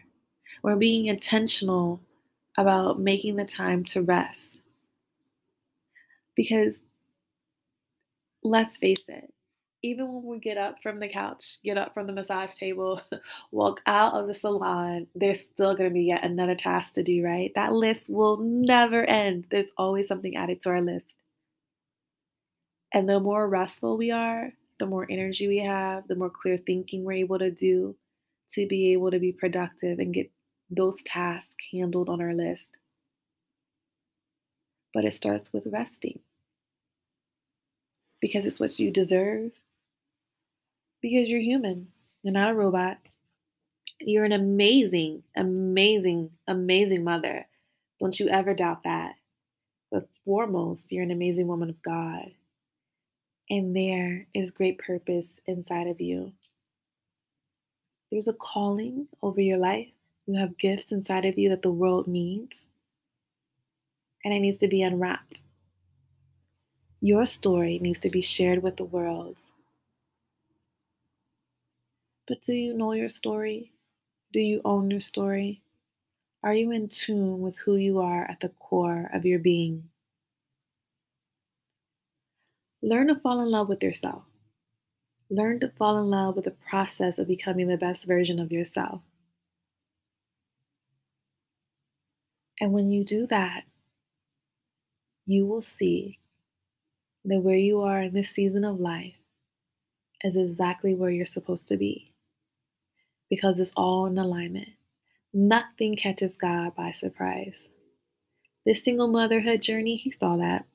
We're 0.62 0.76
being 0.76 1.06
intentional 1.06 2.00
about 2.56 3.00
making 3.00 3.34
the 3.34 3.44
time 3.44 3.84
to 3.86 4.02
rest. 4.02 4.58
Because 6.36 6.78
let's 8.44 8.76
face 8.76 9.02
it, 9.08 9.32
even 9.82 10.12
when 10.12 10.24
we 10.24 10.38
get 10.38 10.58
up 10.58 10.82
from 10.82 10.98
the 10.98 11.08
couch, 11.08 11.58
get 11.62 11.78
up 11.78 11.94
from 11.94 12.06
the 12.06 12.12
massage 12.12 12.54
table, 12.54 13.00
walk 13.52 13.80
out 13.86 14.14
of 14.14 14.26
the 14.26 14.34
salon, 14.34 15.06
there's 15.14 15.40
still 15.40 15.76
going 15.76 15.90
to 15.90 15.94
be 15.94 16.04
yet 16.04 16.24
another 16.24 16.54
task 16.54 16.94
to 16.94 17.02
do, 17.02 17.24
right? 17.24 17.52
That 17.54 17.72
list 17.72 18.10
will 18.10 18.38
never 18.38 19.04
end. 19.04 19.46
There's 19.50 19.72
always 19.76 20.08
something 20.08 20.36
added 20.36 20.60
to 20.62 20.70
our 20.70 20.80
list. 20.80 21.22
And 22.92 23.08
the 23.08 23.20
more 23.20 23.48
restful 23.48 23.96
we 23.96 24.10
are, 24.10 24.52
the 24.78 24.86
more 24.86 25.06
energy 25.08 25.46
we 25.46 25.58
have, 25.58 26.08
the 26.08 26.16
more 26.16 26.30
clear 26.30 26.56
thinking 26.56 27.04
we're 27.04 27.12
able 27.12 27.38
to 27.38 27.50
do 27.50 27.94
to 28.50 28.66
be 28.66 28.92
able 28.92 29.10
to 29.10 29.18
be 29.18 29.32
productive 29.32 29.98
and 29.98 30.14
get 30.14 30.30
those 30.70 31.02
tasks 31.02 31.54
handled 31.72 32.08
on 32.08 32.20
our 32.20 32.34
list. 32.34 32.76
But 34.94 35.04
it 35.04 35.14
starts 35.14 35.52
with 35.52 35.66
resting 35.70 36.20
because 38.20 38.46
it's 38.46 38.58
what 38.58 38.76
you 38.78 38.90
deserve, 38.90 39.52
because 41.00 41.30
you're 41.30 41.40
human, 41.40 41.88
you're 42.22 42.32
not 42.32 42.50
a 42.50 42.54
robot. 42.54 42.98
You're 44.00 44.24
an 44.24 44.32
amazing, 44.32 45.24
amazing, 45.36 46.30
amazing 46.46 47.02
mother. 47.02 47.46
Don't 48.00 48.18
you 48.18 48.28
ever 48.28 48.54
doubt 48.54 48.84
that. 48.84 49.14
But 49.90 50.08
foremost, 50.24 50.92
you're 50.92 51.02
an 51.02 51.10
amazing 51.10 51.48
woman 51.48 51.70
of 51.70 51.82
God. 51.82 52.30
And 53.50 53.74
there 53.74 54.26
is 54.34 54.50
great 54.50 54.78
purpose 54.78 55.40
inside 55.46 55.86
of 55.86 56.00
you. 56.00 56.32
There's 58.10 58.28
a 58.28 58.34
calling 58.34 59.08
over 59.22 59.40
your 59.40 59.58
life. 59.58 59.88
You 60.26 60.38
have 60.38 60.58
gifts 60.58 60.92
inside 60.92 61.24
of 61.24 61.38
you 61.38 61.48
that 61.48 61.62
the 61.62 61.70
world 61.70 62.06
needs. 62.06 62.66
And 64.24 64.34
it 64.34 64.40
needs 64.40 64.58
to 64.58 64.68
be 64.68 64.82
unwrapped. 64.82 65.42
Your 67.00 67.26
story 67.26 67.78
needs 67.78 67.98
to 68.00 68.10
be 68.10 68.20
shared 68.20 68.62
with 68.62 68.76
the 68.76 68.84
world. 68.84 69.36
But 72.28 72.42
do 72.42 72.52
you 72.54 72.74
know 72.74 72.92
your 72.92 73.08
story? 73.08 73.72
Do 74.34 74.40
you 74.40 74.60
own 74.62 74.90
your 74.90 75.00
story? 75.00 75.62
Are 76.42 76.52
you 76.52 76.70
in 76.72 76.88
tune 76.88 77.40
with 77.40 77.56
who 77.56 77.76
you 77.76 78.00
are 78.00 78.30
at 78.30 78.40
the 78.40 78.50
core 78.50 79.10
of 79.14 79.24
your 79.24 79.38
being? 79.38 79.88
Learn 82.82 83.08
to 83.08 83.14
fall 83.14 83.40
in 83.40 83.50
love 83.50 83.70
with 83.70 83.82
yourself. 83.82 84.24
Learn 85.30 85.58
to 85.60 85.70
fall 85.70 85.96
in 85.98 86.10
love 86.10 86.36
with 86.36 86.44
the 86.44 86.50
process 86.50 87.18
of 87.18 87.26
becoming 87.26 87.66
the 87.66 87.78
best 87.78 88.04
version 88.04 88.38
of 88.38 88.52
yourself. 88.52 89.00
And 92.60 92.72
when 92.72 92.90
you 92.90 93.04
do 93.04 93.26
that, 93.28 93.64
you 95.24 95.46
will 95.46 95.62
see 95.62 96.18
that 97.24 97.40
where 97.40 97.56
you 97.56 97.80
are 97.80 98.02
in 98.02 98.12
this 98.12 98.30
season 98.30 98.64
of 98.64 98.80
life 98.80 99.14
is 100.22 100.36
exactly 100.36 100.94
where 100.94 101.10
you're 101.10 101.26
supposed 101.26 101.68
to 101.68 101.76
be 101.76 102.12
because 103.30 103.58
it's 103.58 103.72
all 103.76 104.06
in 104.06 104.18
alignment. 104.18 104.68
Nothing 105.32 105.96
catches 105.96 106.36
God 106.36 106.74
by 106.74 106.92
surprise. 106.92 107.68
This 108.64 108.82
single 108.82 109.08
motherhood 109.08 109.62
journey, 109.62 109.96
He 109.96 110.10
saw 110.10 110.36
that 110.36 110.66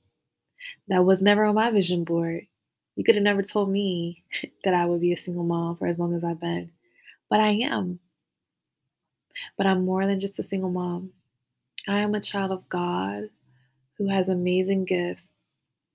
that 0.88 1.06
was 1.06 1.22
never 1.22 1.44
on 1.46 1.56
my 1.56 1.72
vision 1.72 2.04
board. 2.04 2.48
You 2.96 3.04
could 3.04 3.16
have 3.16 3.24
never 3.24 3.42
told 3.42 3.70
me 3.70 4.24
that 4.64 4.74
I 4.74 4.86
would 4.86 5.02
be 5.02 5.14
a 5.14 5.18
single 5.18 5.44
mom 5.44 5.78
for 5.78 5.88
as 5.88 6.00
long 6.00 6.14
as 6.14 6.24
I've 6.24 6.40
been, 6.40 6.72
but 7.30 7.40
I 7.40 7.50
am. 7.50 8.00
But 9.58 9.68
I'm 9.68 9.86
more 9.86 10.06
than 10.06 10.20
just 10.20 10.40
a 10.40 10.44
single 10.44 10.70
mom. 10.70 11.12
I 11.88 12.00
am 12.00 12.16
a 12.16 12.22
child 12.22 12.52
of 12.52 12.70
God 12.70 13.30
who 13.98 14.08
has 14.10 14.30
amazing 14.30 14.86
gifts 14.86 15.34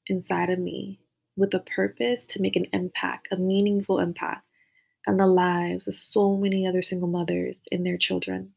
inside 0.07 0.51
of 0.51 0.59
me 0.59 1.01
with 1.37 1.55
a 1.55 1.61
purpose 1.61 2.25
to 2.27 2.43
make 2.43 2.57
an 2.57 2.67
impact, 2.73 3.29
a 3.31 3.37
meaningful 3.37 4.01
impact 4.01 4.45
on 5.09 5.17
the 5.17 5.27
lives 5.27 5.89
of 5.89 5.95
so 5.95 6.37
many 6.37 6.67
other 6.67 6.83
single 6.83 7.09
mothers 7.09 7.63
and 7.73 7.85
their 7.85 7.97
children. 7.97 8.53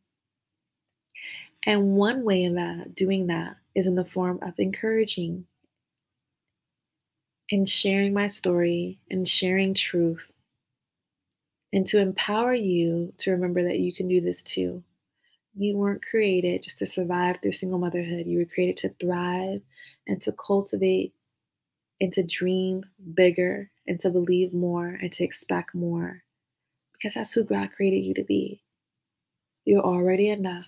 And 1.66 1.94
one 1.94 2.24
way 2.24 2.44
in 2.44 2.56
that, 2.56 2.94
doing 2.94 3.28
that, 3.28 3.56
is 3.74 3.88
in 3.88 3.96
the 3.96 4.06
form 4.06 4.40
of 4.42 4.54
encouraging 4.58 5.46
and 7.52 7.68
sharing 7.68 8.14
my 8.14 8.28
story 8.28 9.00
and 9.10 9.28
sharing 9.28 9.74
truth, 9.74 10.32
and 11.74 11.86
to 11.86 12.02
empower 12.02 12.54
you 12.54 13.14
to 13.18 13.32
remember 13.32 13.64
that 13.64 13.80
you 13.80 13.94
can 13.94 14.08
do 14.08 14.20
this 14.20 14.44
too. 14.44 14.84
You 15.56 15.78
weren't 15.78 16.04
created 16.04 16.64
just 16.64 16.80
to 16.80 16.88
survive 16.88 17.38
through 17.42 17.52
single 17.54 17.80
motherhood. 17.80 18.26
You 18.26 18.40
were 18.40 18.46
created 18.46 18.78
to 18.78 19.06
thrive 19.06 19.62
and 20.08 20.22
to 20.22 20.34
cultivate 20.34 21.14
and 22.00 22.12
to 22.14 22.24
dream 22.24 22.84
bigger 23.14 23.70
and 23.88 24.00
to 24.00 24.10
believe 24.10 24.54
more 24.54 24.98
and 25.02 25.12
to 25.12 25.24
expect 25.24 25.76
more 25.76 26.24
because 27.02 27.16
that's 27.16 27.34
who 27.34 27.44
God 27.44 27.72
created 27.72 28.06
you 28.06 28.14
to 28.16 28.24
be. 28.24 28.62
You're 29.66 29.82
already 29.82 30.30
enough. 30.30 30.66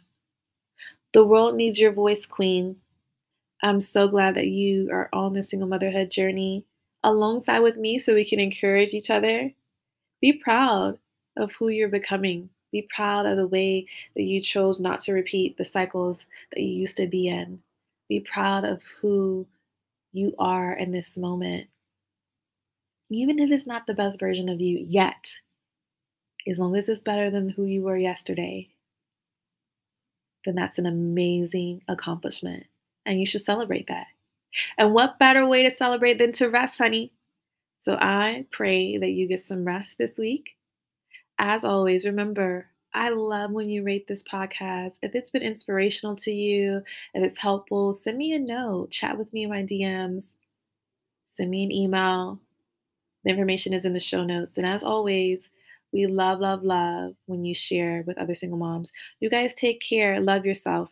The 1.13 1.23
world 1.23 1.55
needs 1.55 1.79
your 1.79 1.91
voice, 1.91 2.25
Queen. 2.25 2.77
I'm 3.61 3.79
so 3.79 4.07
glad 4.07 4.35
that 4.35 4.47
you 4.47 4.89
are 4.91 5.09
on 5.13 5.33
the 5.33 5.43
single 5.43 5.69
motherhood 5.69 6.09
journey 6.09 6.65
alongside 7.03 7.59
with 7.59 7.77
me 7.77 7.99
so 7.99 8.15
we 8.15 8.27
can 8.27 8.39
encourage 8.39 8.93
each 8.93 9.09
other. 9.09 9.51
Be 10.21 10.33
proud 10.33 10.97
of 11.37 11.53
who 11.53 11.67
you're 11.67 11.87
becoming. 11.87 12.49
Be 12.71 12.87
proud 12.95 13.27
of 13.27 13.37
the 13.37 13.47
way 13.47 13.85
that 14.15 14.23
you 14.23 14.41
chose 14.41 14.79
not 14.79 14.99
to 15.01 15.13
repeat 15.13 15.57
the 15.57 15.65
cycles 15.65 16.25
that 16.51 16.61
you 16.61 16.73
used 16.73 16.97
to 16.97 17.07
be 17.07 17.27
in. 17.27 17.61
Be 18.09 18.19
proud 18.19 18.65
of 18.65 18.81
who 19.01 19.45
you 20.11 20.33
are 20.39 20.73
in 20.73 20.91
this 20.91 21.15
moment. 21.15 21.67
Even 23.11 23.37
if 23.37 23.51
it's 23.51 23.67
not 23.67 23.85
the 23.85 23.93
best 23.93 24.19
version 24.19 24.49
of 24.49 24.59
you 24.59 24.83
yet, 24.89 25.39
as 26.47 26.59
long 26.59 26.75
as 26.75 26.89
it's 26.89 27.01
better 27.01 27.29
than 27.29 27.49
who 27.49 27.65
you 27.65 27.81
were 27.83 27.97
yesterday, 27.97 28.69
then 30.45 30.55
that's 30.55 30.77
an 30.77 30.85
amazing 30.85 31.81
accomplishment. 31.87 32.65
And 33.05 33.19
you 33.19 33.25
should 33.25 33.41
celebrate 33.41 33.87
that. 33.87 34.07
And 34.77 34.93
what 34.93 35.19
better 35.19 35.47
way 35.47 35.67
to 35.67 35.75
celebrate 35.75 36.19
than 36.19 36.31
to 36.33 36.49
rest, 36.49 36.77
honey? 36.77 37.11
So 37.79 37.97
I 37.99 38.45
pray 38.51 38.97
that 38.97 39.09
you 39.09 39.27
get 39.27 39.41
some 39.41 39.65
rest 39.65 39.97
this 39.97 40.17
week. 40.17 40.55
As 41.37 41.65
always, 41.65 42.05
remember, 42.05 42.67
I 42.93 43.09
love 43.09 43.51
when 43.51 43.69
you 43.69 43.83
rate 43.83 44.07
this 44.07 44.23
podcast. 44.23 44.99
If 45.01 45.15
it's 45.15 45.31
been 45.31 45.41
inspirational 45.41 46.15
to 46.17 46.31
you, 46.31 46.83
if 47.13 47.23
it's 47.23 47.39
helpful, 47.39 47.91
send 47.91 48.17
me 48.17 48.33
a 48.33 48.39
note, 48.39 48.91
chat 48.91 49.17
with 49.17 49.33
me 49.33 49.43
in 49.43 49.49
my 49.49 49.63
DMs, 49.63 50.27
send 51.27 51.49
me 51.49 51.63
an 51.63 51.71
email. 51.71 52.39
The 53.23 53.31
information 53.31 53.73
is 53.73 53.85
in 53.85 53.93
the 53.93 53.99
show 53.99 54.23
notes. 54.23 54.57
And 54.57 54.67
as 54.67 54.83
always, 54.83 55.49
we 55.93 56.07
love, 56.07 56.39
love, 56.39 56.63
love 56.63 57.13
when 57.27 57.45
you 57.45 57.53
share 57.53 58.03
with 58.07 58.17
other 58.17 58.35
single 58.35 58.57
moms. 58.57 58.91
You 59.19 59.29
guys 59.29 59.53
take 59.53 59.81
care. 59.81 60.19
Love 60.19 60.45
yourself. 60.45 60.89